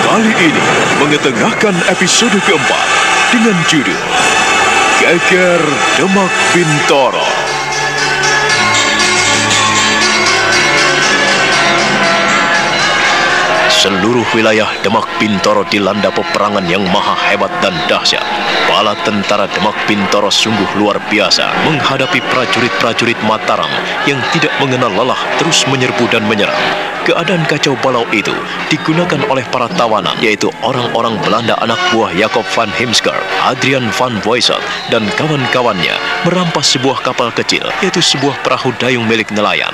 [0.00, 0.64] Kali ini
[0.96, 2.86] mengetengahkan episode keempat
[3.28, 4.00] Dengan judul
[4.96, 5.60] Geger
[6.00, 7.29] Demak Bintoro
[13.80, 18.20] Seluruh wilayah Demak Bintoro dilanda peperangan yang maha hebat dan dahsyat.
[18.68, 23.72] Bala tentara Demak Bintoro sungguh luar biasa menghadapi prajurit-prajurit Mataram
[24.04, 26.60] yang tidak mengenal lelah terus menyerbu dan menyerang.
[27.08, 28.36] Keadaan kacau balau itu
[28.68, 33.16] digunakan oleh para tawanan, yaitu orang-orang Belanda anak buah Jacob van Heemsker,
[33.48, 34.60] Adrian van Boyset,
[34.92, 35.96] dan kawan-kawannya
[36.28, 39.72] merampas sebuah kapal kecil, yaitu sebuah perahu dayung milik nelayan.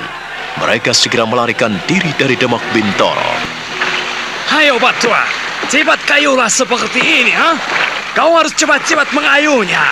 [0.63, 3.56] Mereka segera melarikan diri dari Demak Bintoro.
[4.47, 5.27] Ayo Batua,
[5.67, 7.51] cepat kayulah seperti ini, ha?
[8.15, 9.83] Kau harus cepat-cepat mengayunya.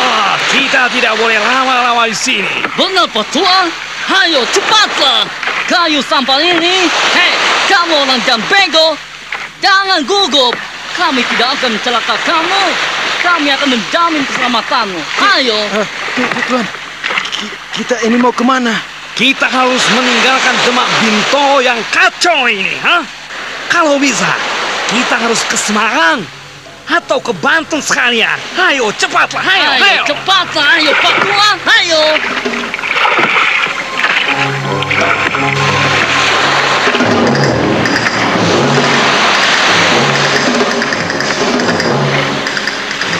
[0.00, 2.62] Ah, kita tidak boleh lama-lama di sini.
[2.78, 3.66] Benar Patua?
[4.06, 5.26] Ayo cepatlah.
[5.66, 6.86] Kayu sampah ini.
[7.12, 7.34] Hei,
[7.66, 8.94] kamu orang jam bego.
[9.58, 10.54] Jangan gugup.
[10.94, 12.64] Kami tidak akan mencelaka kamu.
[13.26, 15.00] Kami akan menjamin keselamatanmu.
[15.34, 15.58] Ayo.
[16.46, 16.64] Tuan,
[17.74, 18.78] kita ini mau ke mana?
[19.18, 23.02] Kita harus meninggalkan Demak Binto yang kacau ini, ha?
[23.68, 24.30] Kalau bisa,
[24.90, 26.22] kita harus ke Semarang
[26.86, 28.38] atau ke Banten sekalian.
[28.54, 29.82] Ayo, cepatlah, ayo, ayo.
[29.82, 30.66] Ayo cepatlah.
[30.78, 30.92] Ayo.
[31.66, 32.02] Ayo.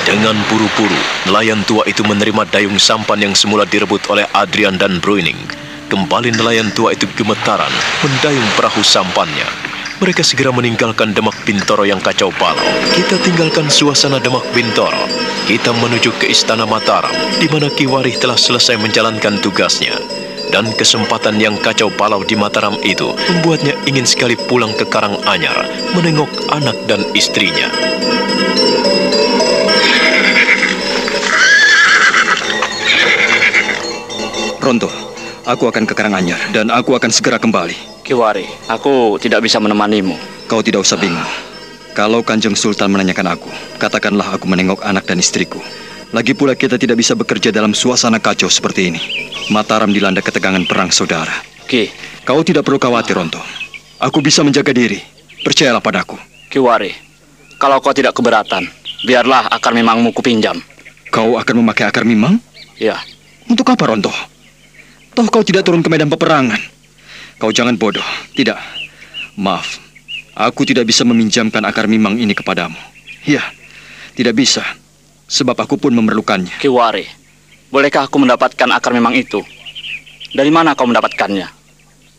[0.06, 0.94] Dengan buru-buru,
[1.26, 5.38] nelayan tua itu menerima dayung sampan yang semula direbut oleh Adrian dan Bruining.
[5.90, 7.74] Kembali nelayan tua itu gemetaran,
[8.06, 9.65] mendayung perahu sampannya.
[9.96, 12.68] Mereka segera meninggalkan Demak Bintoro yang kacau balau.
[12.92, 15.08] Kita tinggalkan suasana Demak Bintoro.
[15.48, 17.08] Kita menuju ke Istana Mataram,
[17.40, 19.96] di mana Kiwarih telah selesai menjalankan tugasnya.
[20.52, 25.64] Dan kesempatan yang kacau balau di Mataram itu membuatnya ingin sekali pulang ke Karanganyar,
[25.96, 27.72] menengok anak dan istrinya.
[34.60, 35.05] Ronto,
[35.46, 38.02] aku akan ke Karanganyar dan aku akan segera kembali.
[38.02, 40.18] Kiwari, aku tidak bisa menemanimu.
[40.50, 41.26] Kau tidak usah bingung.
[41.96, 43.48] Kalau Kanjeng Sultan menanyakan aku,
[43.80, 45.62] katakanlah aku menengok anak dan istriku.
[46.12, 49.00] Lagi pula kita tidak bisa bekerja dalam suasana kacau seperti ini.
[49.50, 51.32] Mataram dilanda ketegangan perang saudara.
[51.66, 51.90] Ki,
[52.26, 53.38] Kau tidak perlu khawatir, Ronto.
[54.02, 54.98] Aku bisa menjaga diri.
[55.46, 56.18] Percayalah padaku.
[56.50, 56.90] Kiwari,
[57.54, 58.66] kalau kau tidak keberatan,
[59.06, 60.58] biarlah akar memangmu kupinjam.
[61.14, 62.42] Kau akan memakai akar mimang?
[62.82, 62.98] Ya,
[63.46, 64.10] Untuk apa, Ronto?
[65.16, 66.60] Toh kau tidak turun ke medan peperangan.
[67.40, 68.04] Kau jangan bodoh.
[68.36, 68.60] Tidak.
[69.40, 69.80] Maaf.
[70.36, 72.76] Aku tidak bisa meminjamkan akar mimang ini kepadamu.
[73.24, 73.40] Ya,
[74.12, 74.60] tidak bisa.
[75.24, 76.60] Sebab aku pun memerlukannya.
[76.60, 77.08] Kiwari,
[77.72, 79.40] bolehkah aku mendapatkan akar memang itu?
[80.36, 81.48] Dari mana kau mendapatkannya?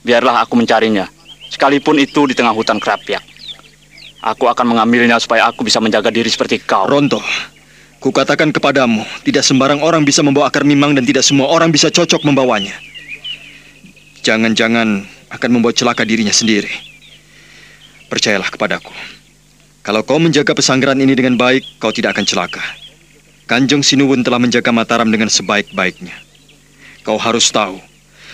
[0.01, 1.05] Biarlah aku mencarinya,
[1.53, 3.21] sekalipun itu di tengah hutan kerapiak.
[4.25, 6.89] Aku akan mengambilnya supaya aku bisa menjaga diri seperti kau.
[6.89, 7.21] Ronto,
[8.07, 12.23] kukatakan kepadamu, tidak sembarang orang bisa membawa akar mimang dan tidak semua orang bisa cocok
[12.23, 12.71] membawanya.
[14.23, 16.71] Jangan-jangan akan membawa celaka dirinya sendiri.
[18.07, 18.95] Percayalah kepadaku.
[19.83, 22.63] Kalau kau menjaga pesanggeran ini dengan baik, kau tidak akan celaka.
[23.47, 26.15] Kanjeng Sinuwun telah menjaga Mataram dengan sebaik-baiknya.
[27.03, 27.79] Kau harus tahu,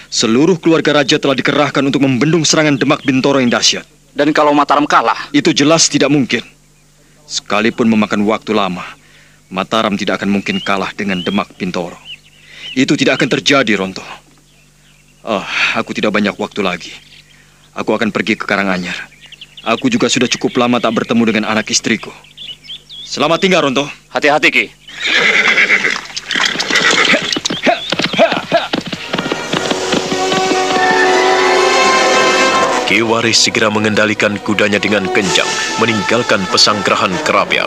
[0.10, 3.86] seluruh keluarga raja telah dikerahkan untuk membendung serangan Demak Bintoro yang dahsyat.
[4.14, 6.42] Dan kalau Mataram kalah, Itu jelas tidak mungkin.
[7.30, 8.86] Sekalipun memakan waktu lama,
[9.52, 11.98] Mataram tidak akan mungkin kalah dengan Demak Bintoro.
[12.78, 14.04] Itu tidak akan terjadi, Ronto.
[15.24, 16.94] Oh, aku tidak banyak waktu lagi.
[17.74, 18.96] Aku akan pergi ke Karanganyar.
[19.64, 22.12] Aku juga sudah cukup lama tak bertemu dengan anak istriku.
[23.04, 23.88] Selamat tinggal, Ronto.
[24.12, 24.66] hati-hati Ki.
[32.84, 35.50] Kiwari segera mengendalikan kudanya dengan kencang,
[35.82, 37.66] meninggalkan pesanggerahan kerapia.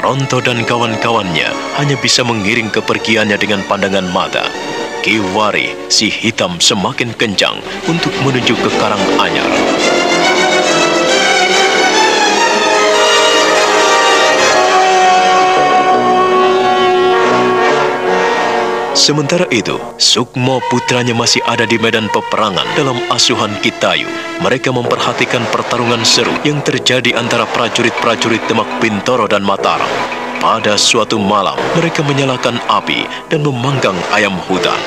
[0.00, 4.46] Ronto dan kawan-kawannya hanya bisa mengiring kepergiannya dengan pandangan mata.
[5.04, 9.50] Kiwari, si hitam semakin kencang untuk menuju ke Karanganyar.
[19.04, 24.08] Sementara itu, Sukmo putranya masih ada di medan peperangan dalam asuhan Kitayu.
[24.40, 29.84] Mereka memperhatikan pertarungan seru yang terjadi antara prajurit-prajurit Demak Bintoro dan Mataram.
[30.40, 34.80] Pada suatu malam, mereka menyalakan api dan memanggang ayam hutan.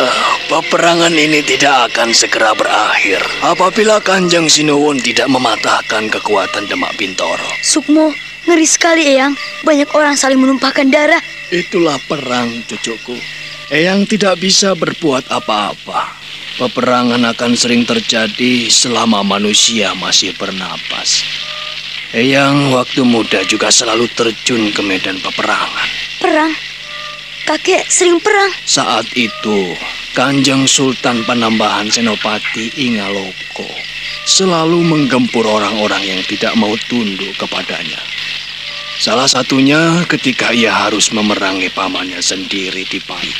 [0.00, 7.52] Ah, peperangan ini tidak akan segera berakhir apabila Kanjeng Sinuwun tidak mematahkan kekuatan Demak Bintoro.
[7.60, 8.16] Sukmo,
[8.48, 9.36] ngeri sekali Eyang.
[9.60, 11.33] Banyak orang saling menumpahkan darah.
[11.54, 13.14] Itulah perang, cucuku.
[13.70, 16.18] Eyang tidak bisa berbuat apa-apa.
[16.58, 21.22] Peperangan akan sering terjadi selama manusia masih bernapas.
[22.10, 25.88] Eyang waktu muda juga selalu terjun ke medan peperangan.
[26.18, 26.50] Perang.
[27.46, 28.50] Kakek sering perang.
[28.66, 29.78] Saat itu,
[30.10, 33.70] Kanjeng Sultan Penambahan Senopati Ingaloko
[34.26, 38.02] selalu menggempur orang-orang yang tidak mau tunduk kepadanya.
[39.04, 43.36] Salah satunya ketika ia harus memerangi pamannya sendiri di Pahit.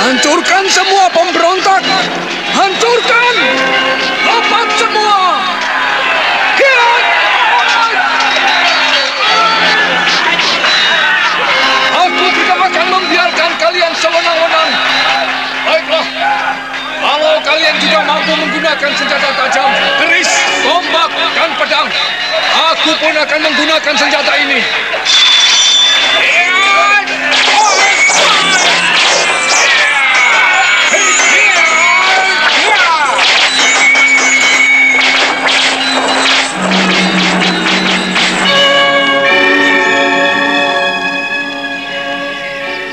[0.00, 1.84] Hancurkan semua pemberontak!
[2.56, 3.34] Hancurkan!
[4.24, 5.20] Lompat semua!
[6.56, 7.04] Kiat!
[12.00, 14.85] Aku tidak akan membiarkan kalian sewenang-wenang.
[17.56, 20.28] Kalian juga mampu menggunakan senjata tajam, keris,
[20.60, 21.88] tombak, dan pedang,
[22.52, 24.60] aku pun akan menggunakan senjata ini.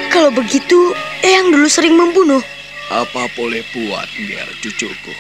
[0.08, 2.63] Kalau begitu, Eyang dulu sering membunuh.
[2.92, 5.16] Apa boleh buat, biar cucuku.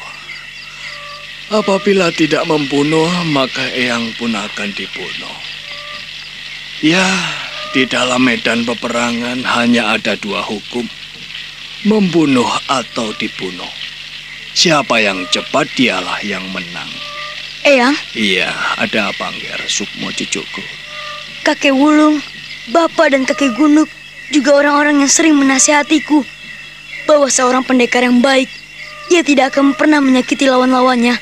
[1.53, 5.38] Apabila tidak membunuh, maka Eyang pun akan dibunuh.
[6.84, 7.05] Ya,
[7.72, 10.88] di dalam medan peperangan hanya ada dua hukum.
[11.84, 13.70] Membunuh atau dibunuh.
[14.55, 16.89] Siapa yang cepat dialah yang menang.
[17.64, 19.61] Eyang, Iya, ada apa, Nger?
[19.72, 20.64] Sukmo cucuku.
[21.43, 22.20] kakek Wulung,
[22.72, 23.88] bapak dan kakek Gunuk
[24.32, 26.24] juga orang-orang yang sering menasihatiku
[27.05, 28.47] bahwa seorang pendekar yang baik,
[29.11, 31.15] ia tidak akan pernah menyakiti lawan-lawannya.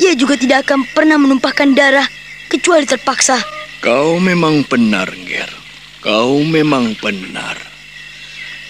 [0.00, 2.08] Ia juga tidak akan pernah menumpahkan darah
[2.48, 3.38] kecuali terpaksa.
[3.80, 5.50] Kau memang benar, Nger.
[6.00, 7.56] Kau memang benar.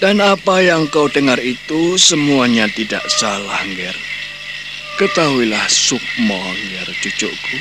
[0.01, 3.97] Dan apa yang kau dengar itu semuanya tidak salah, Nger.
[5.01, 7.59] Ketahuilah Sukmo, Nger, cucuku.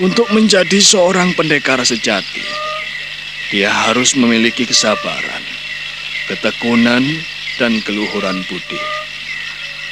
[0.00, 2.44] Untuk menjadi seorang pendekar sejati,
[3.52, 5.44] dia harus memiliki kesabaran,
[6.30, 7.04] ketekunan,
[7.60, 8.80] dan keluhuran budi.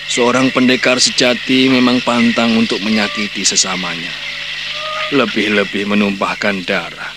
[0.08, 4.08] Seorang pendekar sejati memang pantang untuk menyakiti sesamanya.
[5.12, 7.12] Lebih-lebih menumpahkan darah.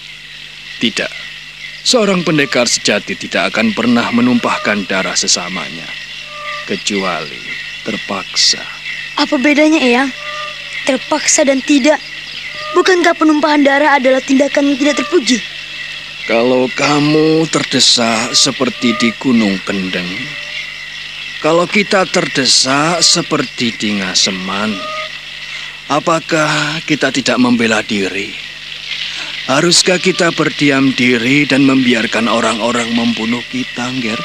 [0.83, 1.07] Tidak.
[1.87, 5.87] Seorang pendekar sejati tidak akan pernah menumpahkan darah sesamanya.
[6.67, 7.39] Kecuali
[7.87, 8.59] terpaksa.
[9.15, 10.11] Apa bedanya, Eyang?
[10.83, 12.03] Terpaksa dan tidak.
[12.75, 15.39] Bukankah penumpahan darah adalah tindakan yang tidak terpuji?
[16.29, 20.05] Kalau kamu terdesak seperti di Gunung Kendeng,
[21.41, 24.69] kalau kita terdesak seperti di Ngaseman,
[25.89, 28.37] apakah kita tidak membela diri?
[29.49, 34.21] Haruskah kita berdiam diri dan membiarkan orang-orang membunuh kita, Ger?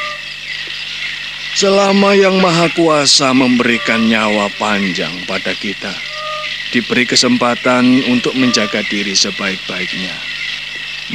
[1.56, 5.96] Selama yang Maha Kuasa memberikan nyawa panjang pada kita,
[6.76, 10.12] diberi kesempatan untuk menjaga diri sebaik-baiknya,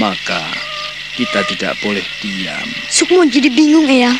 [0.02, 0.71] maka
[1.16, 2.68] kita tidak boleh diam.
[2.88, 4.16] Sukmo jadi bingung, Eyang.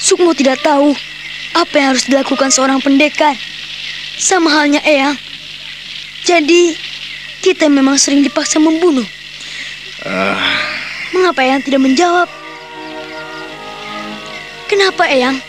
[0.00, 0.92] Sukmo tidak tahu
[1.56, 3.34] apa yang harus dilakukan seorang pendekar.
[4.20, 5.16] Sama halnya Eyang.
[6.28, 6.76] Jadi,
[7.40, 9.06] kita memang sering dipaksa membunuh.
[10.04, 10.36] Ah,
[11.10, 12.28] Mengapa Eyang tidak menjawab?
[14.70, 15.40] Kenapa Eyang?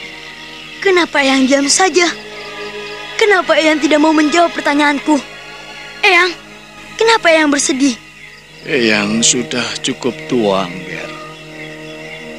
[0.81, 2.09] Kenapa Eyang diam saja?
[3.21, 5.21] Kenapa Eyang tidak mau menjawab pertanyaanku?
[6.01, 6.33] Eyang,
[6.97, 7.93] kenapa Eyang bersedih?
[8.65, 11.11] Yang sudah cukup tua, Ger.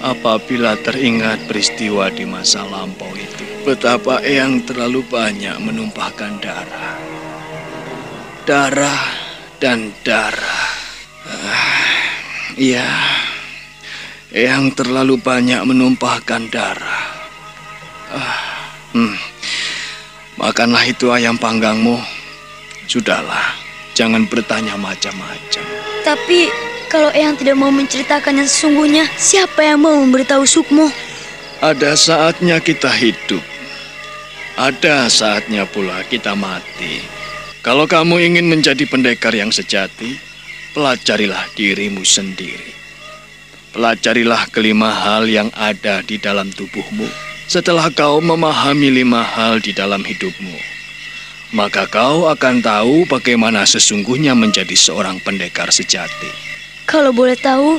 [0.03, 6.99] Apabila teringat peristiwa di masa lampau itu, betapa Eyang terlalu banyak menumpahkan darah.
[8.43, 9.03] Darah
[9.63, 10.67] dan darah.
[11.23, 11.83] Ah,
[12.53, 12.85] Iya,
[14.29, 17.07] Eyang terlalu banyak menumpahkan darah.
[18.13, 18.41] Ah,
[18.93, 19.17] hmm.
[20.37, 21.97] Makanlah itu ayam panggangmu.
[22.85, 23.57] Sudahlah,
[23.97, 25.72] jangan bertanya macam-macam.
[26.03, 26.51] Tapi
[26.91, 30.91] kalau Eyang tidak mau menceritakan yang sesungguhnya, siapa yang mau memberitahu Sukmo?
[31.63, 33.41] Ada saatnya kita hidup.
[34.59, 37.01] Ada saatnya pula kita mati.
[37.63, 40.19] Kalau kamu ingin menjadi pendekar yang sejati,
[40.75, 42.75] pelajarilah dirimu sendiri.
[43.73, 47.07] Pelajarilah kelima hal yang ada di dalam tubuhmu.
[47.47, 50.59] Setelah kau memahami lima hal di dalam hidupmu,
[51.53, 56.33] maka kau akan tahu bagaimana sesungguhnya menjadi seorang pendekar sejati.
[56.89, 57.79] Kalau boleh tahu,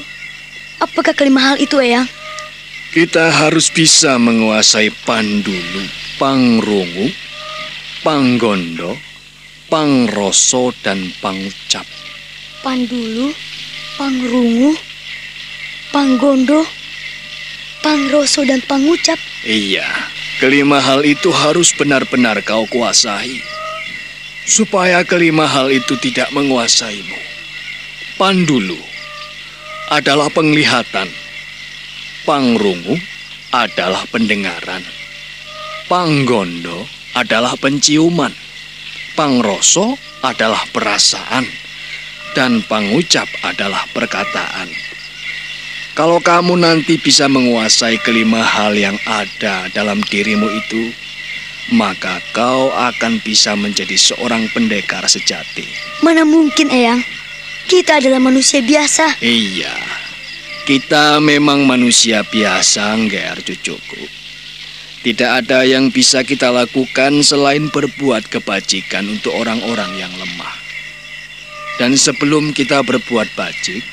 [0.80, 2.08] apakah kelima hal itu, Eyang?
[2.94, 5.84] Kita harus bisa menguasai pandulu,
[6.22, 7.10] pangrungu,
[8.06, 8.96] panggondo,
[9.68, 11.90] pangroso, dan pangucap.
[12.64, 13.34] Pandulu,
[13.94, 14.74] Pangrungu,
[15.94, 16.66] Panggondo,
[17.86, 19.22] Pangroso, dan Pangucap.
[19.46, 19.86] Iya,
[20.42, 23.46] kelima hal itu harus benar-benar kau kuasai.
[24.44, 27.16] Supaya kelima hal itu tidak menguasaimu.
[28.20, 28.80] Pandulu
[29.88, 31.08] adalah penglihatan.
[32.28, 33.00] Pangrungu
[33.56, 34.84] adalah pendengaran.
[35.88, 38.32] Panggondo adalah penciuman.
[39.14, 41.46] Pangroso adalah perasaan.
[42.34, 44.68] Dan pangucap adalah perkataan.
[45.94, 50.90] Kalau kamu nanti bisa menguasai kelima hal yang ada dalam dirimu itu,
[51.74, 55.66] maka kau akan bisa menjadi seorang pendekar sejati.
[56.06, 57.02] Mana mungkin, Eyang?
[57.66, 59.18] Kita adalah manusia biasa.
[59.24, 59.74] Iya,
[60.70, 64.06] kita memang manusia biasa, Ngger cucuku.
[65.04, 70.56] Tidak ada yang bisa kita lakukan selain berbuat kebajikan untuk orang-orang yang lemah.
[71.76, 73.84] Dan sebelum kita berbuat bajik,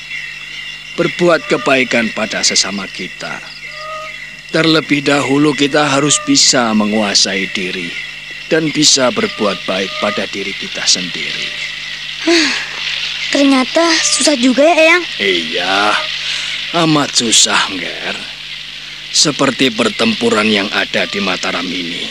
[0.94, 3.59] berbuat kebaikan pada sesama kita.
[4.50, 7.86] Terlebih dahulu kita harus bisa menguasai diri
[8.50, 11.46] dan bisa berbuat baik pada diri kita sendiri.
[13.30, 15.02] Ternyata susah juga ya, Eyang.
[15.22, 15.74] Iya,
[16.82, 18.18] amat susah, Nger.
[19.14, 22.10] Seperti pertempuran yang ada di Mataram ini.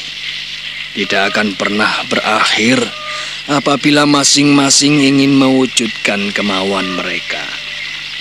[0.95, 2.79] Tidak akan pernah berakhir
[3.51, 7.43] apabila masing-masing ingin mewujudkan kemauan mereka.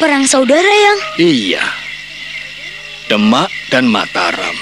[0.02, 1.00] Perang saudara, Eyang.
[1.22, 1.64] Iya,
[3.08, 4.56] Demak dan Mataram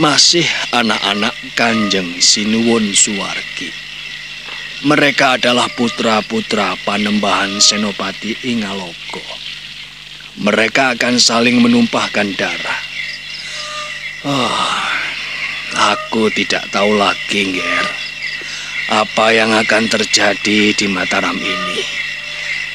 [0.00, 3.68] masih anak-anak Kanjeng Sinuwun Suwargi.
[4.82, 9.22] Mereka adalah putra-putra panembahan Senopati Ingaloko.
[10.40, 12.80] Mereka akan saling menumpahkan darah.
[14.24, 14.58] Oh,
[15.92, 17.86] aku tidak tahu lagi, Ger.
[18.90, 22.01] Apa yang akan terjadi di Mataram ini?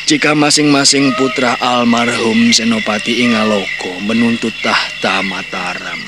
[0.08, 6.00] Jika masing-masing putra almarhum Senopati Ingaloko menuntut tahta Mataram.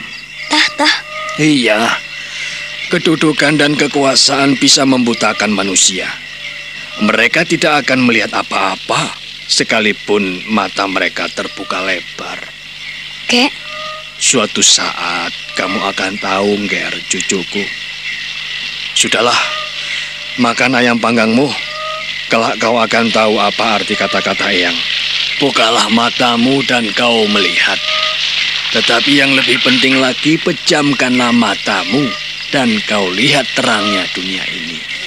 [0.47, 0.87] Tahta?
[1.35, 1.83] Iya,
[2.95, 6.07] kedudukan dan kekuasaan bisa membutakan manusia.
[7.03, 9.19] Mereka tidak akan melihat apa-apa,
[9.51, 12.39] sekalipun mata mereka terbuka lebar.
[13.27, 13.51] Kek,
[14.15, 17.67] Suatu saat kamu akan tahu, Ger, cucuku.
[18.95, 19.35] Sudahlah,
[20.39, 21.68] makan ayam panggangmu.
[22.29, 24.77] Kelak kau akan tahu apa arti kata-kata Eyang.
[25.41, 27.81] Bukalah matamu dan kau melihat.
[28.69, 32.05] Tetapi yang lebih penting lagi, pejamkanlah matamu
[32.53, 34.98] dan kau lihat terangnya dunia ini.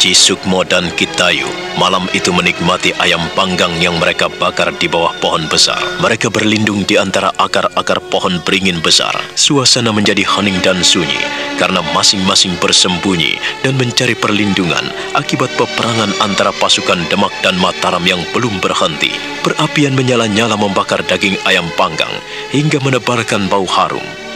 [0.00, 1.44] Aji Sukmo dan Kitayu
[1.76, 5.76] malam itu menikmati ayam panggang yang mereka bakar di bawah pohon besar.
[6.00, 9.12] Mereka berlindung di antara akar-akar pohon beringin besar.
[9.36, 11.20] Suasana menjadi hening dan sunyi
[11.60, 18.56] karena masing-masing bersembunyi dan mencari perlindungan akibat peperangan antara pasukan Demak dan Mataram yang belum
[18.64, 19.12] berhenti.
[19.44, 22.24] Perapian menyala-nyala membakar daging ayam panggang
[22.56, 24.29] hingga menebarkan bau harum.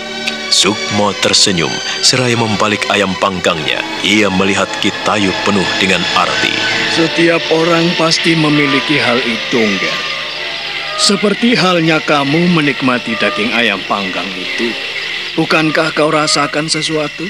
[0.54, 3.82] Sukmo tersenyum seraya membalik ayam panggangnya.
[4.06, 6.54] Ia melihat Kitayu penuh dengan arti.
[6.94, 9.96] Setiap orang pasti memiliki hal itu, Nger.
[10.94, 14.70] Seperti halnya kamu menikmati daging ayam panggang itu.
[15.34, 17.26] Bukankah kau rasakan sesuatu?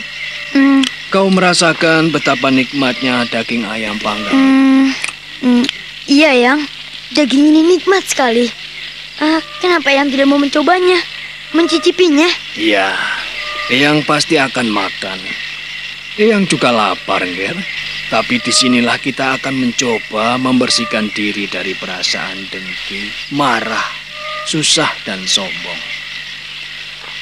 [0.53, 4.37] hmm, Kau merasakan betapa nikmatnya daging ayam panggang.
[4.37, 4.87] hmm,
[5.41, 5.65] hmm,
[6.05, 6.61] iya yang,
[7.17, 8.53] daging ini nikmat sekali.
[9.17, 11.01] Ah, kenapa yang tidak mau mencobanya,
[11.57, 12.29] mencicipinya?
[12.53, 12.93] Iya,
[13.73, 15.17] Eyang pasti akan makan.
[16.21, 17.57] Eyang juga lapar, Nger.
[18.13, 23.89] Tapi di sinilah kita akan mencoba membersihkan diri dari perasaan dengki, marah,
[24.45, 25.81] susah, dan sombong.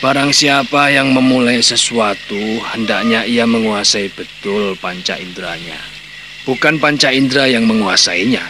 [0.03, 5.79] Barang siapa yang memulai sesuatu, hendaknya ia menguasai betul panca inderanya.
[6.43, 8.43] Bukan panca indera yang menguasainya.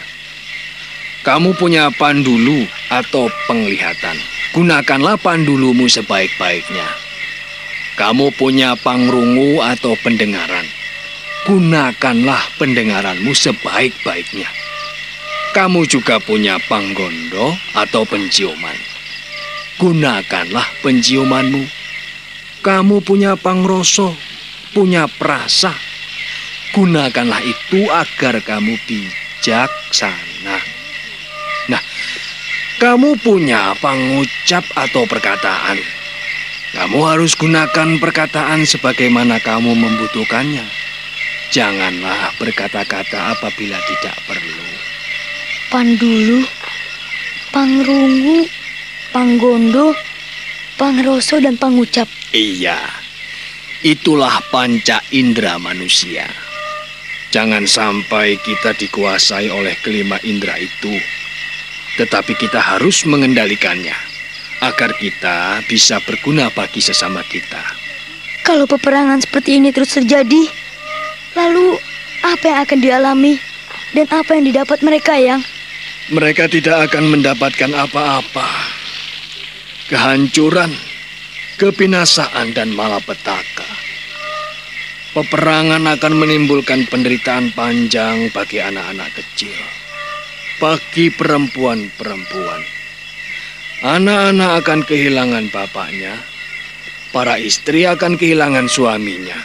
[1.21, 4.17] Kamu punya pandulu atau penglihatan.
[4.57, 7.02] Gunakanlah pandulumu sebaik-baiknya.
[7.93, 10.65] Kamu punya pangrungu atau pendengaran.
[11.45, 14.49] Gunakanlah pendengaranmu sebaik-baiknya.
[15.53, 18.73] Kamu juga punya panggondo atau penciuman.
[19.77, 21.61] Gunakanlah penciumanmu.
[22.65, 24.17] Kamu punya pangroso,
[24.73, 25.77] punya perasa.
[26.73, 30.57] Gunakanlah itu agar kamu bijaksana.
[31.69, 31.83] Nah,
[32.81, 36.02] kamu punya pengucap atau perkataan.
[36.83, 40.67] Kamu harus gunakan perkataan sebagaimana kamu membutuhkannya.
[41.47, 44.67] Janganlah berkata-kata apabila tidak perlu.
[45.71, 46.43] Pandulu,
[47.55, 48.51] pangrungu,
[49.15, 49.95] panggondo,
[50.75, 52.03] pangroso, dan pangucap.
[52.35, 52.83] Iya,
[53.79, 56.27] itulah panca indera manusia.
[57.31, 60.99] Jangan sampai kita dikuasai oleh kelima indera itu,
[61.95, 64.12] tetapi kita harus mengendalikannya
[64.63, 67.59] agar kita bisa berguna bagi sesama kita.
[68.47, 70.47] Kalau peperangan seperti ini terus terjadi,
[71.35, 71.75] lalu
[72.23, 73.33] apa yang akan dialami
[73.91, 75.43] dan apa yang didapat mereka yang?
[76.11, 78.47] Mereka tidak akan mendapatkan apa-apa.
[79.87, 80.71] Kehancuran,
[81.59, 83.67] kebinasaan, dan malapetaka.
[85.13, 89.55] Peperangan akan menimbulkan penderitaan panjang bagi anak-anak kecil.
[90.57, 92.72] Bagi perempuan-perempuan.
[93.83, 96.15] Anak-anak akan kehilangan bapaknya.
[97.11, 99.35] Para istri akan kehilangan suaminya.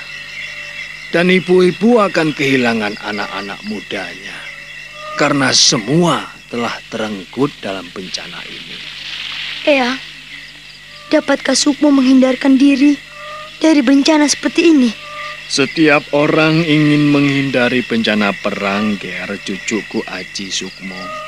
[1.10, 4.38] Dan ibu-ibu akan kehilangan anak-anak mudanya.
[5.18, 6.22] Karena semua
[6.54, 8.78] telah terenggut dalam bencana ini.
[9.66, 9.98] Eyang,
[11.10, 12.94] dapatkah Sukmo menghindarkan diri
[13.58, 14.90] dari bencana seperti ini?
[15.50, 21.26] Setiap orang ingin menghindari bencana perang, Ger, cucuku Aji Sukmo.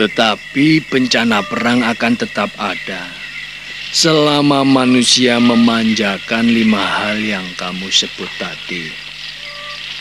[0.00, 3.04] Tetapi bencana perang akan tetap ada.
[3.92, 8.88] Selama manusia memanjakan lima hal yang kamu sebut tadi.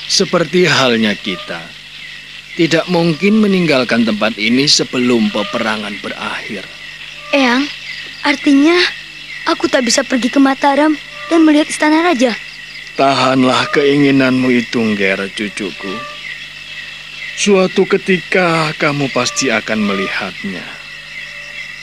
[0.08, 1.60] Seperti halnya kita.
[2.56, 6.64] Tidak mungkin meninggalkan tempat ini sebelum peperangan berakhir.
[7.36, 7.68] Eyang,
[8.24, 8.80] artinya
[9.52, 10.96] aku tak bisa pergi ke Mataram
[11.28, 12.32] dan melihat istana raja.
[12.96, 16.19] Tahanlah keinginanmu itu, Ger, cucuku.
[17.40, 20.60] Suatu ketika kamu pasti akan melihatnya.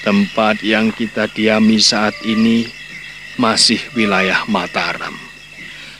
[0.05, 2.69] Tempat yang kita diami saat ini
[3.41, 5.17] masih wilayah Mataram.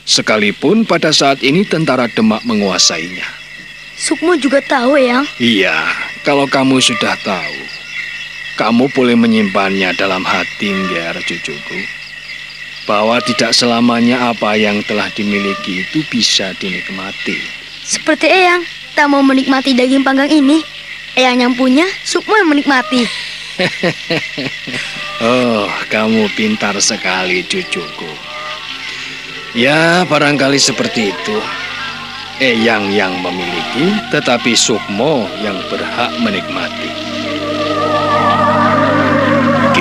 [0.05, 3.25] Sekalipun pada saat ini tentara Demak menguasainya.
[3.97, 5.25] Sukmo juga tahu, Eyang.
[5.41, 5.73] Iya,
[6.21, 7.57] kalau kamu sudah tahu,
[8.61, 11.81] kamu boleh menyimpannya dalam hati, Ngger, cucuku.
[12.85, 17.41] Bahwa tidak selamanya apa yang telah dimiliki itu bisa dinikmati.
[17.81, 20.65] Seperti Eyang, tak mau menikmati daging panggang ini.
[21.13, 23.05] Eyang yang punya, Sukmo yang menikmati.
[25.17, 28.05] Oh, kamu pintar sekali, cucuku.
[29.57, 31.37] Ya, barangkali seperti itu.
[32.37, 37.16] Eyang yang memiliki, tetapi Sukmo yang berhak menikmati.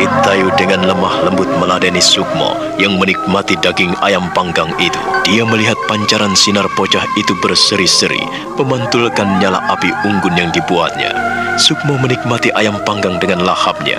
[0.06, 5.02] Kitayu dengan lemah lembut meladeni Sukmo yang menikmati daging ayam panggang itu.
[5.26, 8.22] Dia melihat pancaran sinar pocah itu berseri-seri,
[8.54, 11.10] memantulkan nyala api unggun yang dibuatnya.
[11.58, 13.98] Sukmo menikmati ayam panggang dengan lahapnya.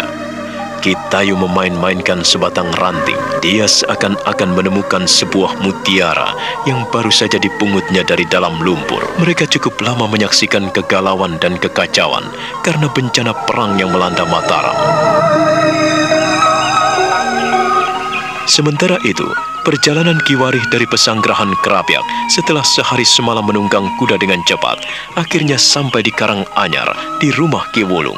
[0.80, 3.20] Kitayu memain-mainkan sebatang ranting.
[3.44, 6.32] Dia seakan-akan menemukan sebuah mutiara
[6.64, 9.04] yang baru saja dipungutnya dari dalam lumpur.
[9.20, 12.32] Mereka cukup lama menyaksikan kegalauan dan kekacauan
[12.64, 14.78] karena bencana perang yang melanda Mataram.
[18.48, 19.28] Sementara itu,
[19.68, 24.80] perjalanan Kiwarih dari pesanggrahan Kerapiak setelah sehari semalam menunggang kuda dengan cepat,
[25.20, 26.88] akhirnya sampai di Karang Anyar
[27.20, 28.16] di rumah Ki Wulung.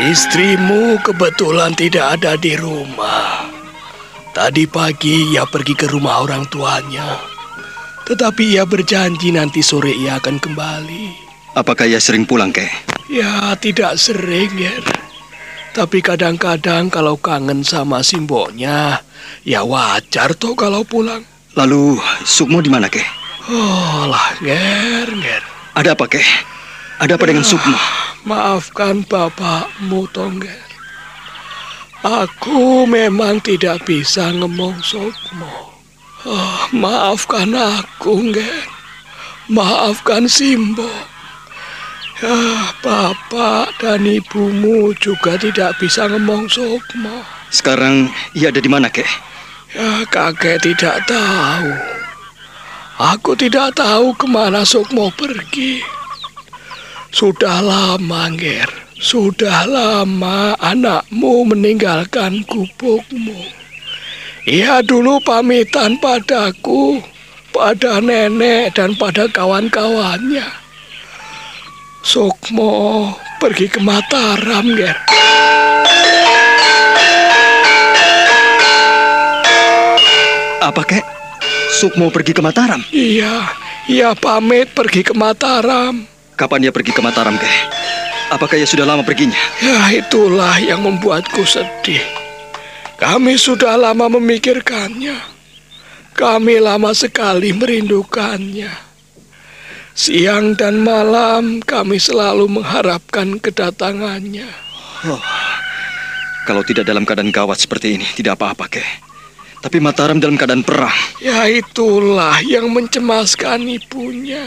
[0.00, 3.39] Istrimu kebetulan tidak ada di rumah.
[4.30, 7.18] Tadi pagi ia pergi ke rumah orang tuanya.
[8.06, 11.04] Tetapi ia berjanji nanti sore ia akan kembali.
[11.58, 12.70] Apakah ia sering pulang, Kek?
[13.10, 14.86] Ya, tidak sering, Ger.
[15.74, 19.02] Tapi kadang-kadang kalau kangen sama simboknya,
[19.42, 21.26] ya wajar toh kalau pulang.
[21.58, 23.06] Lalu Sukmo di mana, Kek?
[23.50, 25.42] Oh lah, Ger, Ger.
[25.74, 26.22] Ada apa, Kek?
[27.02, 27.74] Ada apa dengan Sukmo?
[28.22, 30.69] Maafkan bapakmu, Tongger.
[32.00, 35.76] Aku memang tidak bisa ngomong Sukmo.
[36.24, 38.64] Oh, maafkan aku, Ger.
[39.52, 40.88] Maafkan Simbo.
[42.24, 47.20] Ya, bapak dan ibumu juga tidak bisa ngomong Sukmo.
[47.52, 49.08] Sekarang ia ada di mana, Kek?
[49.76, 51.68] Ya, kakek tidak tahu.
[52.96, 55.84] Aku tidak tahu ke mana Sukmo pergi.
[57.12, 58.89] Sudah lama, Ger.
[59.00, 63.40] Sudah lama anakmu meninggalkan gubukmu.
[64.44, 67.00] Ia dulu pamitan padaku,
[67.48, 70.44] pada nenek dan pada kawan-kawannya.
[72.04, 74.96] Sukmo pergi ke Mataram, Ger.
[80.60, 81.04] Apa, Kek?
[81.72, 82.84] Sukmo pergi ke Mataram?
[82.92, 83.48] Iya,
[83.88, 86.04] ia pamit pergi ke Mataram.
[86.36, 87.80] Kapan ia pergi ke Mataram, Kek?
[88.30, 89.38] Apakah ia sudah lama perginya?
[89.58, 92.02] Ya, itulah yang membuatku sedih.
[92.94, 95.18] Kami sudah lama memikirkannya.
[96.14, 98.70] Kami lama sekali merindukannya.
[99.96, 104.46] Siang dan malam kami selalu mengharapkan kedatangannya.
[106.46, 108.88] Kalau tidak dalam keadaan gawat seperti ini, tidak apa-apa, Kek.
[109.60, 110.94] Tapi Mataram dalam keadaan perang.
[111.20, 114.44] Ya itulah yang mencemaskan ibunya.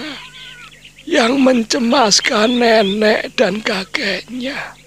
[1.04, 4.80] Yang mencemaskan nenek dan kakeknya.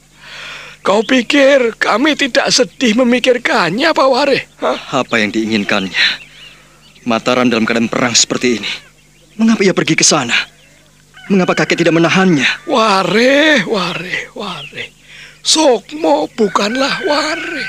[0.86, 4.38] Kau pikir kami tidak sedih memikirkannya, Pak Ware?
[4.62, 5.02] Hah?
[5.02, 6.22] Apa yang diinginkannya?
[7.02, 8.72] Mataram dalam keadaan perang seperti ini.
[9.34, 10.34] Mengapa ia pergi ke sana?
[11.26, 12.46] Mengapa kakek tidak menahannya?
[12.70, 14.84] Ware, ware, ware.
[15.42, 17.66] Sokmo bukanlah ware.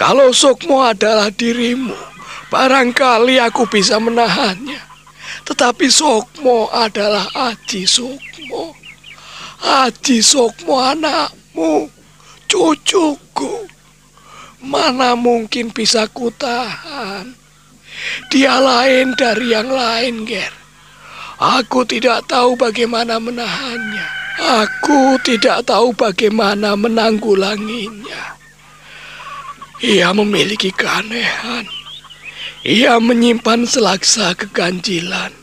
[0.00, 1.92] Kalau Sokmo adalah dirimu,
[2.48, 4.93] barangkali aku bisa menahannya.
[5.44, 8.72] Tetapi Sokmo adalah Aji Sokmo.
[9.60, 11.88] Aji Sokmo anakmu,
[12.48, 13.68] cucuku.
[14.64, 17.36] Mana mungkin bisa kutahan?
[18.32, 20.52] Dia lain dari yang lain, Ger.
[21.36, 24.06] Aku tidak tahu bagaimana menahannya.
[24.34, 28.34] Aku tidak tahu bagaimana menanggulanginya.
[29.84, 31.83] Ia memiliki keanehan.
[32.64, 35.36] Ia menyimpan selaksa keganjilan.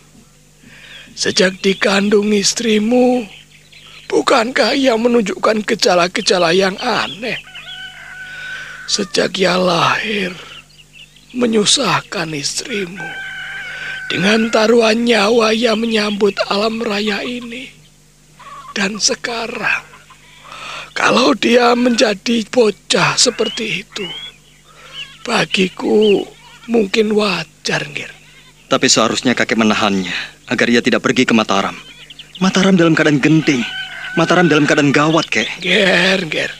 [1.14, 3.30] Sejak dikandung istrimu,
[4.10, 7.38] bukankah ia menunjukkan gejala-gejala yang aneh?
[8.90, 10.34] Sejak ia lahir,
[11.38, 13.06] menyusahkan istrimu.
[14.10, 17.70] Dengan taruhan nyawa ia menyambut alam raya ini.
[18.72, 19.84] dan sekarang.
[20.96, 24.08] Kalau dia menjadi bocah seperti itu,
[25.24, 26.24] bagiku
[26.70, 28.12] mungkin wajar, Ngir.
[28.70, 30.14] Tapi seharusnya kakek menahannya
[30.47, 31.76] agar ia tidak pergi ke Mataram.
[32.41, 33.62] Mataram dalam keadaan genting.
[34.20, 35.47] Mataram dalam keadaan gawat, kek.
[35.64, 36.51] Ger, ger.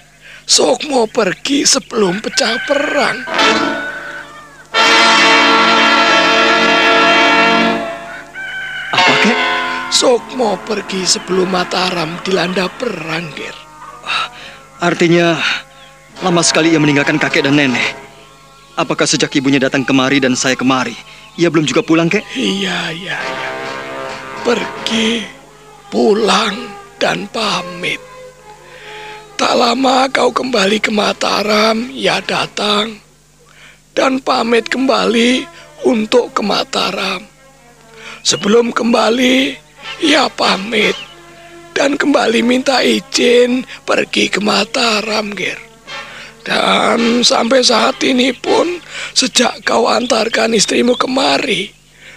[0.48, 3.18] Sok mau pergi sebelum pecah perang.
[8.92, 9.38] Apa, kek?
[9.92, 13.56] Sok mau pergi sebelum Mataram dilanda perang, Ger.
[14.80, 15.40] Artinya,
[16.24, 18.11] lama sekali ia meninggalkan kakek dan nenek.
[18.80, 20.96] Apakah sejak ibunya datang kemari dan saya kemari,
[21.36, 22.24] ia belum juga pulang, kek?
[22.40, 23.50] Iya, iya, iya.
[24.48, 25.28] Pergi,
[25.92, 26.56] pulang,
[26.96, 28.00] dan pamit.
[29.36, 32.96] Tak lama kau kembali ke Mataram, ia datang.
[33.92, 35.44] Dan pamit kembali
[35.84, 37.26] untuk ke Mataram.
[38.22, 39.58] Sebelum kembali,
[40.06, 40.96] ia pamit.
[41.74, 45.71] Dan kembali minta izin pergi ke Mataram, Ger.
[46.42, 48.82] Dan sampai saat ini pun,
[49.14, 51.70] sejak kau antarkan istrimu kemari,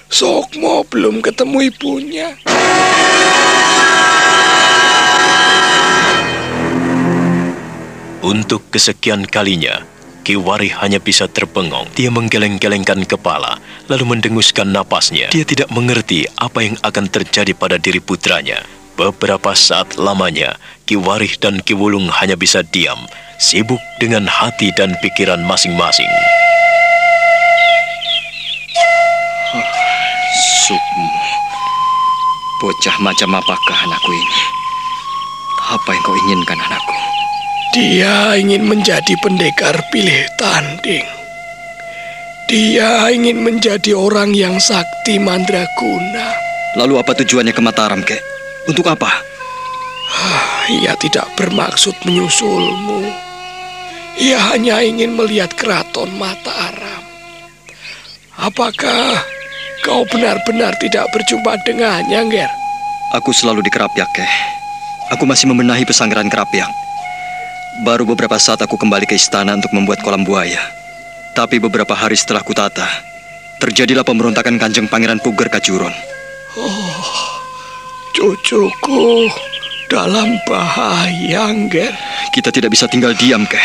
[0.09, 2.29] Sokmo belum ketemu ibunya.
[8.25, 9.85] Untuk kesekian kalinya,
[10.25, 11.93] Kiwari hanya bisa terpengong.
[11.93, 13.61] Dia menggeleng-gelengkan kepala,
[13.93, 15.29] lalu mendenguskan napasnya.
[15.29, 18.64] Dia tidak mengerti apa yang akan terjadi pada diri putranya.
[18.97, 20.57] Beberapa saat lamanya,
[20.89, 23.05] Kiwarih dan Kiwulung hanya bisa diam,
[23.39, 26.11] sibuk dengan hati dan pikiran masing-masing.
[30.64, 31.09] Sukmo.
[32.62, 34.43] Bocah macam apakah anakku ini?
[35.74, 36.97] Apa yang kau inginkan anakku?
[37.74, 41.05] Dia ingin menjadi pendekar pilih tanding.
[42.47, 46.37] Dia ingin menjadi orang yang sakti mandraguna.
[46.78, 48.20] Lalu apa tujuannya ke Mataram, kek?
[48.68, 49.34] Untuk apa?
[50.65, 53.05] Ia tidak bermaksud menyusulmu.
[54.17, 57.05] Ia hanya ingin melihat keraton Mataram.
[58.41, 59.21] Apakah
[59.85, 62.53] kau benar-benar tidak berjumpa dengannya, Nger?
[63.21, 64.33] Aku selalu di Kerapyak, kek.
[65.12, 66.73] Aku masih membenahi pesanggeran Kerapyak.
[67.85, 70.62] Baru beberapa saat aku kembali ke istana untuk membuat kolam buaya.
[71.35, 72.87] Tapi beberapa hari setelah kutata,
[73.59, 75.93] terjadilah pemberontakan Kanjeng Pangeran Puger Kajuron.
[78.15, 79.27] Cucuku
[79.95, 81.95] dalam bahaya, Nger.
[82.35, 83.63] Kita tidak bisa tinggal diam, kek.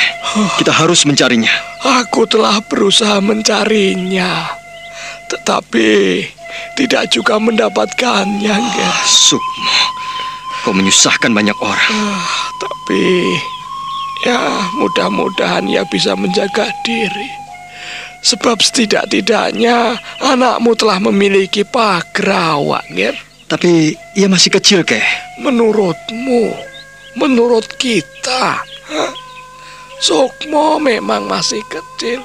[0.61, 1.49] Kita harus mencarinya.
[1.81, 4.45] Aku telah berusaha mencarinya,
[5.33, 6.21] tetapi
[6.77, 8.95] tidak juga mendapatkannya, Nger.
[9.09, 9.81] Sukmo,
[10.61, 11.97] kau menyusahkan banyak orang.
[12.61, 13.05] Tapi
[14.29, 17.29] ya mudah-mudahan ia bisa menjaga diri.
[18.21, 23.28] Sebab setidak-tidaknya anakmu telah memiliki pagrawak, Nger.
[23.49, 25.01] Tapi ia masih kecil, kek.
[25.41, 26.53] Menurutmu,
[27.17, 29.11] menurut kita, hah?
[29.99, 32.21] Sukmo memang masih kecil.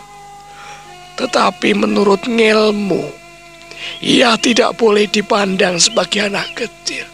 [1.17, 3.09] Tetapi menurut ngelmu,
[4.05, 7.09] ia tidak boleh dipandang sebagai anak kecil.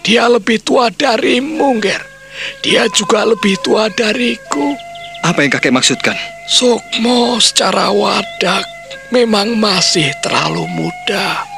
[0.00, 2.02] Dia lebih tua darimu, Nger.
[2.64, 4.74] Dia juga lebih tua dariku.
[5.22, 6.16] Apa yang kakek maksudkan?
[6.48, 8.64] Sukmo secara wadak
[9.12, 11.53] memang masih terlalu muda.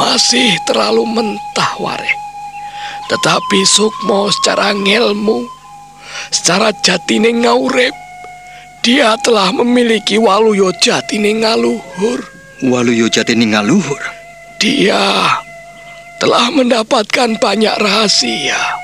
[0.00, 2.12] Masih terlalu mentah ware.
[3.12, 5.44] Tetapi Sukmo secara ngelmu,
[6.32, 7.92] secara jatine ngaurep,
[8.80, 12.40] dia telah memiliki waluyo jatine ngaluhur.
[12.60, 14.04] Waluyo Jatini Ngaluhur.
[14.60, 15.32] Dia
[16.20, 18.79] telah mendapatkan banyak rahasia.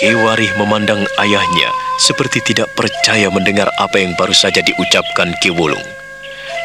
[0.00, 1.68] Kiwarih memandang ayahnya
[2.00, 5.84] seperti tidak percaya mendengar apa yang baru saja diucapkan Kiwulung.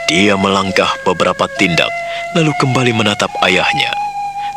[0.07, 1.91] Dia melangkah beberapa tindak,
[2.31, 3.91] lalu kembali menatap ayahnya.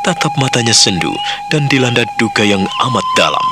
[0.07, 1.11] Tatap matanya sendu
[1.51, 3.47] dan dilanda duka yang amat dalam.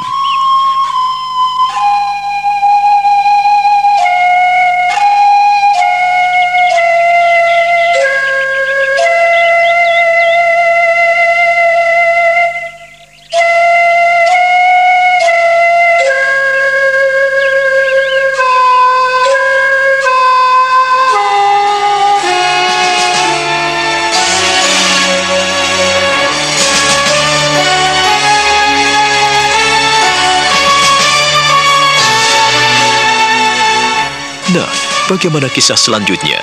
[35.06, 36.38] Bagaimana kisah selanjutnya?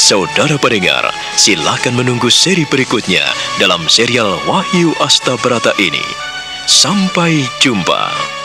[0.00, 3.24] Saudara pendengar, silakan menunggu seri berikutnya
[3.60, 6.04] dalam serial Wahyu Asta Berata ini.
[6.64, 8.39] Sampai jumpa.